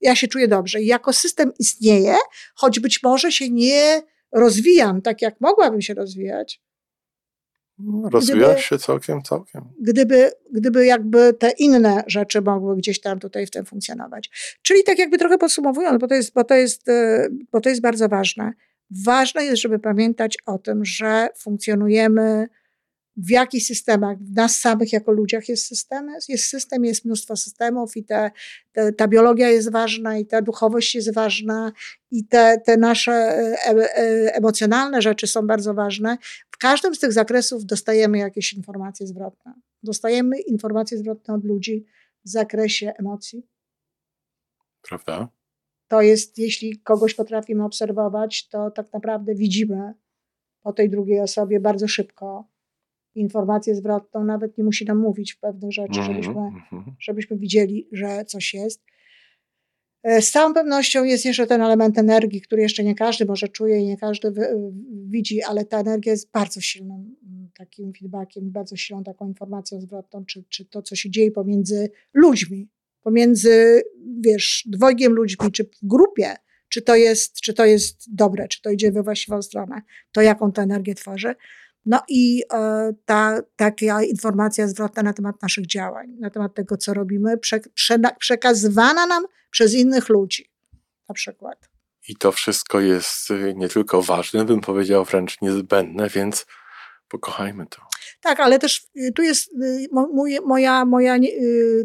ja 0.00 0.16
się 0.16 0.28
czuję 0.28 0.48
dobrze. 0.48 0.80
I 0.80 0.86
jako 0.86 1.12
system 1.12 1.52
istnieje, 1.58 2.16
choć 2.54 2.80
być 2.80 3.02
może 3.02 3.32
się 3.32 3.50
nie 3.50 4.02
rozwijam 4.32 5.02
tak, 5.02 5.22
jak 5.22 5.40
mogłabym 5.40 5.82
się 5.82 5.94
rozwijać, 5.94 6.60
Rozwija 8.12 8.58
się 8.58 8.78
całkiem, 8.78 9.22
całkiem. 9.22 9.64
Gdyby, 9.80 10.30
gdyby 10.52 10.86
jakby 10.86 11.34
te 11.34 11.50
inne 11.58 12.04
rzeczy 12.06 12.40
mogły 12.40 12.76
gdzieś 12.76 13.00
tam 13.00 13.18
tutaj 13.18 13.46
w 13.46 13.50
tym 13.50 13.64
funkcjonować. 13.64 14.30
Czyli 14.62 14.84
tak 14.84 14.98
jakby 14.98 15.18
trochę 15.18 15.38
podsumowując, 15.38 16.00
bo 16.00 16.06
to 16.06 16.14
jest, 16.14 16.34
bo 16.34 16.44
to 16.44 16.54
jest, 16.54 16.88
e, 16.88 17.28
bo 17.52 17.60
to 17.60 17.68
jest 17.68 17.80
bardzo 17.80 18.08
ważne. 18.08 18.52
Ważne 19.04 19.44
jest, 19.44 19.62
żeby 19.62 19.78
pamiętać 19.78 20.36
o 20.46 20.58
tym, 20.58 20.84
że 20.84 21.28
funkcjonujemy 21.38 22.48
w 23.16 23.30
jakich 23.30 23.66
systemach, 23.66 24.18
w 24.18 24.36
nas 24.36 24.56
samych 24.56 24.92
jako 24.92 25.12
ludziach 25.12 25.48
jest 25.48 25.66
system, 25.66 26.10
jest 26.28 26.44
system, 26.44 26.84
jest 26.84 27.04
mnóstwo 27.04 27.36
systemów 27.36 27.96
i 27.96 28.04
te, 28.04 28.30
te, 28.72 28.92
ta 28.92 29.08
biologia 29.08 29.48
jest 29.48 29.72
ważna 29.72 30.18
i 30.18 30.26
ta 30.26 30.42
duchowość 30.42 30.94
jest 30.94 31.14
ważna 31.14 31.72
i 32.10 32.24
te, 32.24 32.60
te 32.66 32.76
nasze 32.76 33.12
e, 33.12 33.66
e, 33.66 34.34
emocjonalne 34.34 35.02
rzeczy 35.02 35.26
są 35.26 35.46
bardzo 35.46 35.74
ważne. 35.74 36.16
Każdym 36.60 36.94
z 36.94 36.98
tych 36.98 37.12
zakresów 37.12 37.64
dostajemy 37.64 38.18
jakieś 38.18 38.52
informacje 38.52 39.06
zwrotne. 39.06 39.54
Dostajemy 39.82 40.40
informacje 40.40 40.98
zwrotne 40.98 41.34
od 41.34 41.44
ludzi 41.44 41.86
w 42.24 42.28
zakresie 42.28 42.92
emocji. 42.98 43.46
Prawda? 44.82 45.28
To 45.88 46.02
jest, 46.02 46.38
jeśli 46.38 46.78
kogoś 46.78 47.14
potrafimy 47.14 47.64
obserwować, 47.64 48.48
to 48.48 48.70
tak 48.70 48.92
naprawdę 48.92 49.34
widzimy 49.34 49.94
po 50.62 50.72
tej 50.72 50.90
drugiej 50.90 51.20
osobie 51.20 51.60
bardzo 51.60 51.88
szybko, 51.88 52.48
informację 53.14 53.74
zwrotną, 53.74 54.24
nawet 54.24 54.58
nie 54.58 54.64
musi 54.64 54.84
nam 54.84 54.98
mówić 54.98 55.32
w 55.32 55.40
pewnych 55.40 55.72
rzeczy, 55.72 56.00
mhm, 56.00 56.06
żebyśmy, 56.06 56.40
mhm. 56.40 56.96
żebyśmy 56.98 57.36
widzieli, 57.36 57.88
że 57.92 58.24
coś 58.24 58.54
jest. 58.54 58.82
E, 60.02 60.22
z 60.22 60.30
całą 60.30 60.54
pewnością 60.54 61.04
jest 61.04 61.24
jeszcze 61.24 61.46
ten 61.46 61.62
element 61.62 61.98
energii, 61.98 62.40
który 62.40 62.62
jeszcze 62.62 62.84
nie 62.84 62.94
każdy 62.94 63.24
może 63.24 63.48
czuje 63.48 63.78
i 63.78 63.86
nie 63.86 63.96
każdy 63.96 64.32
widzi, 65.06 65.42
ale 65.42 65.64
ta 65.64 65.80
energia 65.80 66.12
jest 66.12 66.30
bardzo 66.30 66.60
silną 66.60 66.94
mm, 66.94 67.50
takim 67.58 67.92
feedbackiem, 67.92 68.50
bardzo 68.50 68.76
silną 68.76 69.04
taką 69.04 69.28
informacją 69.28 69.80
zwrotną, 69.80 70.24
czy, 70.24 70.44
czy 70.48 70.64
to, 70.64 70.82
co 70.82 70.96
się 70.96 71.10
dzieje 71.10 71.30
pomiędzy 71.30 71.90
ludźmi, 72.14 72.68
pomiędzy, 73.02 73.82
wiesz, 74.20 74.64
dwojgiem 74.66 75.12
ludźmi, 75.12 75.52
czy 75.52 75.64
w 75.64 75.78
grupie, 75.82 76.34
czy 76.68 76.82
to 76.82 76.96
jest, 76.96 77.40
czy 77.40 77.54
to 77.54 77.64
jest 77.64 78.14
dobre, 78.14 78.48
czy 78.48 78.62
to 78.62 78.70
idzie 78.70 78.92
we 78.92 79.02
właściwą 79.02 79.42
stronę, 79.42 79.82
to 80.12 80.22
jaką 80.22 80.52
tę 80.52 80.62
energię 80.62 80.94
tworzy. 80.94 81.34
No 81.86 82.02
i 82.08 82.42
e, 82.52 82.92
ta 83.04 83.42
taka 83.56 84.02
informacja 84.02 84.68
zwrotna 84.68 85.02
na 85.02 85.12
temat 85.12 85.42
naszych 85.42 85.66
działań, 85.66 86.16
na 86.18 86.30
temat 86.30 86.54
tego, 86.54 86.76
co 86.76 86.94
robimy, 86.94 87.38
prze, 87.38 87.60
prze, 87.74 87.98
przekazywana 88.18 89.06
nam 89.06 89.24
przez 89.50 89.74
innych 89.74 90.08
ludzi, 90.08 90.50
na 91.08 91.14
przykład. 91.14 91.70
I 92.08 92.16
to 92.16 92.32
wszystko 92.32 92.80
jest 92.80 93.30
y, 93.30 93.54
nie 93.56 93.68
tylko 93.68 94.02
ważne, 94.02 94.44
bym 94.44 94.60
powiedział 94.60 95.04
wręcz 95.04 95.40
niezbędne, 95.40 96.08
więc 96.08 96.46
pokochajmy 97.08 97.66
to. 97.66 97.82
Tak, 98.20 98.40
ale 98.40 98.58
też 98.58 98.86
y, 98.96 99.12
tu 99.12 99.22
jest 99.22 99.52
y, 99.52 99.88
moja, 100.44 100.84
moja 100.84 101.16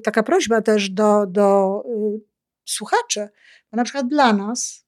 taka 0.04 0.24
prośba 0.24 0.62
też 0.62 0.90
do, 0.90 1.26
do 1.28 1.82
słuchaczy, 2.66 3.30
bo 3.72 3.78
na 3.78 3.84
przykład 3.84 4.08
dla 4.08 4.34
nas, 4.34 4.86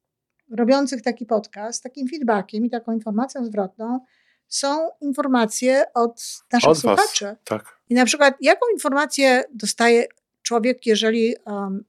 robiących 0.57 1.01
taki 1.01 1.25
podcast, 1.25 1.83
takim 1.83 2.07
feedbackiem 2.07 2.65
i 2.65 2.69
taką 2.69 2.91
informacją 2.91 3.45
zwrotną, 3.45 3.99
są 4.47 4.89
informacje 5.01 5.83
od 5.93 6.43
naszych 6.51 6.69
od 6.69 6.77
słuchaczy. 6.77 7.25
Was, 7.25 7.35
tak. 7.43 7.79
I 7.89 7.93
na 7.93 8.05
przykład, 8.05 8.33
jaką 8.41 8.65
informację 8.73 9.43
dostaje 9.53 10.05
człowiek, 10.41 10.85
jeżeli 10.85 11.35
um, 11.45 11.85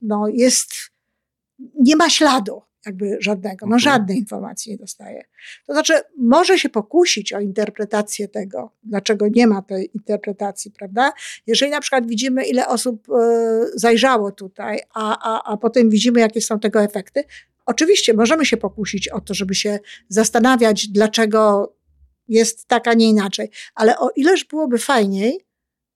no, 0.00 0.28
jest, 0.28 0.74
nie 1.74 1.96
ma 1.96 2.10
śladu 2.10 2.62
jakby 2.86 3.16
żadnego, 3.20 3.66
no 3.66 3.76
mhm. 3.76 3.80
żadnej 3.80 4.18
informacji 4.18 4.72
nie 4.72 4.78
dostaje. 4.78 5.24
To 5.66 5.72
znaczy, 5.72 5.94
może 6.18 6.58
się 6.58 6.68
pokusić 6.68 7.32
o 7.32 7.40
interpretację 7.40 8.28
tego, 8.28 8.70
dlaczego 8.82 9.26
nie 9.28 9.46
ma 9.46 9.62
tej 9.62 9.90
interpretacji, 9.94 10.70
prawda? 10.70 11.12
Jeżeli 11.46 11.70
na 11.70 11.80
przykład 11.80 12.06
widzimy, 12.06 12.44
ile 12.44 12.68
osób 12.68 13.08
e, 13.10 13.66
zajrzało 13.74 14.32
tutaj, 14.32 14.80
a, 14.94 15.34
a, 15.34 15.52
a 15.52 15.56
potem 15.56 15.90
widzimy, 15.90 16.20
jakie 16.20 16.40
są 16.40 16.60
tego 16.60 16.82
efekty, 16.82 17.24
Oczywiście 17.66 18.14
możemy 18.14 18.46
się 18.46 18.56
pokusić 18.56 19.08
o 19.08 19.20
to, 19.20 19.34
żeby 19.34 19.54
się 19.54 19.78
zastanawiać, 20.08 20.88
dlaczego 20.88 21.72
jest 22.28 22.66
tak, 22.66 22.88
a 22.88 22.94
nie 22.94 23.08
inaczej, 23.08 23.50
ale 23.74 23.98
o 23.98 24.10
ileż 24.16 24.44
byłoby 24.44 24.78
fajniej, 24.78 25.46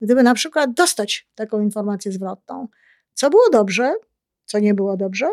gdyby 0.00 0.22
na 0.22 0.35
przykład 0.35 0.74
dostać 0.74 1.28
taką 1.35 1.61
informację 1.61 2.12
zwrotną. 2.12 2.68
Co 3.14 3.30
było 3.30 3.50
dobrze, 3.52 3.94
co 4.44 4.59
nie 4.59 4.74
było 4.74 4.96
dobrze? 4.96 5.28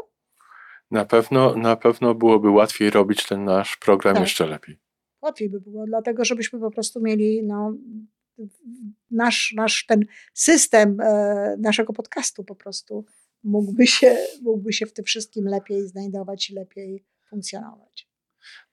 Na 0.91 1.05
pewno, 1.05 1.55
na 1.55 1.75
pewno 1.75 2.15
byłoby 2.15 2.49
łatwiej 2.49 2.89
robić 2.89 3.25
ten 3.25 3.45
nasz 3.45 3.77
program 3.77 4.15
tak. 4.15 4.23
jeszcze 4.23 4.45
lepiej. 4.45 4.79
Łatwiej 5.21 5.49
by 5.49 5.61
było, 5.61 5.85
dlatego 5.85 6.25
żebyśmy 6.25 6.59
po 6.59 6.71
prostu 6.71 7.01
mieli 7.01 7.43
no, 7.43 7.73
nasz, 9.11 9.53
nasz 9.55 9.85
ten 9.85 10.05
system 10.33 11.01
e, 11.01 11.55
naszego 11.59 11.93
podcastu 11.93 12.43
po 12.43 12.55
prostu 12.55 13.05
mógłby 13.43 13.87
się, 13.87 14.17
mógłby 14.41 14.73
się 14.73 14.85
w 14.85 14.93
tym 14.93 15.05
wszystkim 15.05 15.45
lepiej 15.45 15.87
znajdować 15.87 16.49
i 16.49 16.53
lepiej 16.53 17.05
funkcjonować. 17.29 18.07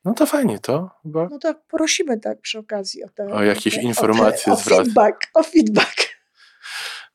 No 0.05 0.15
to 0.15 0.27
fajnie 0.27 0.59
to. 0.59 0.91
Bo... 1.05 1.29
No 1.31 1.39
to 1.39 1.55
prosimy 1.55 2.21
tak 2.21 2.41
przy 2.41 2.59
okazji 2.59 3.05
o 3.05 3.09
te... 3.09 3.27
O 3.27 3.43
jakieś 3.43 3.77
informacje 3.77 4.53
o, 4.53 4.57
te, 4.57 4.63
o 4.63 4.85
feedback, 4.85 5.17
o 5.35 5.43
feedback. 5.43 5.97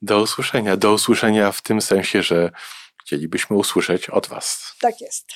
Do 0.02 0.22
usłyszenia. 0.22 0.78
Do 0.78 0.94
usłyszenia 0.94 1.52
w 1.52 1.62
tym 1.62 1.82
sensie, 1.82 2.24
że 2.24 2.52
chcielibyśmy 3.02 3.58
usłyszeć 3.58 4.10
od 4.10 4.28
Was. 4.28 4.76
Tak 4.82 5.02
jest. 5.02 5.28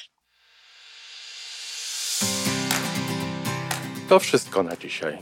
To 4.09 4.19
wszystko 4.19 4.63
na 4.63 4.75
dzisiaj. 4.75 5.17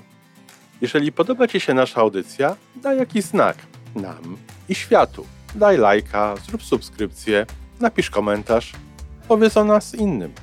Jeżeli 0.82 1.12
podoba 1.12 1.47
Ci 1.47 1.60
się 1.60 1.73
nasza 1.73 2.01
audycja, 2.01 2.56
daj 2.75 2.97
jakiś 2.97 3.23
znak 3.23 3.58
nam 3.95 4.38
i 4.69 4.75
światu. 4.75 5.27
Daj 5.55 5.77
lajka, 5.77 6.35
zrób 6.45 6.63
subskrypcję, 6.63 7.45
napisz 7.79 8.09
komentarz, 8.09 8.73
powiedz 9.27 9.57
o 9.57 9.63
nas 9.63 9.95
innym. 9.95 10.33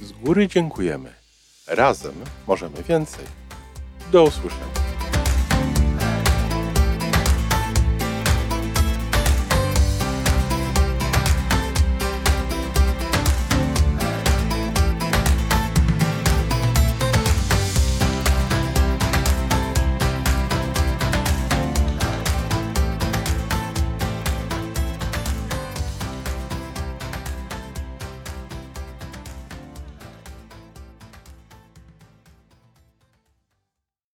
Z 0.00 0.12
góry 0.12 0.48
dziękujemy. 0.48 1.12
Razem 1.66 2.14
możemy 2.46 2.82
więcej. 2.82 3.24
Do 4.12 4.24
usłyszenia. 4.24 4.87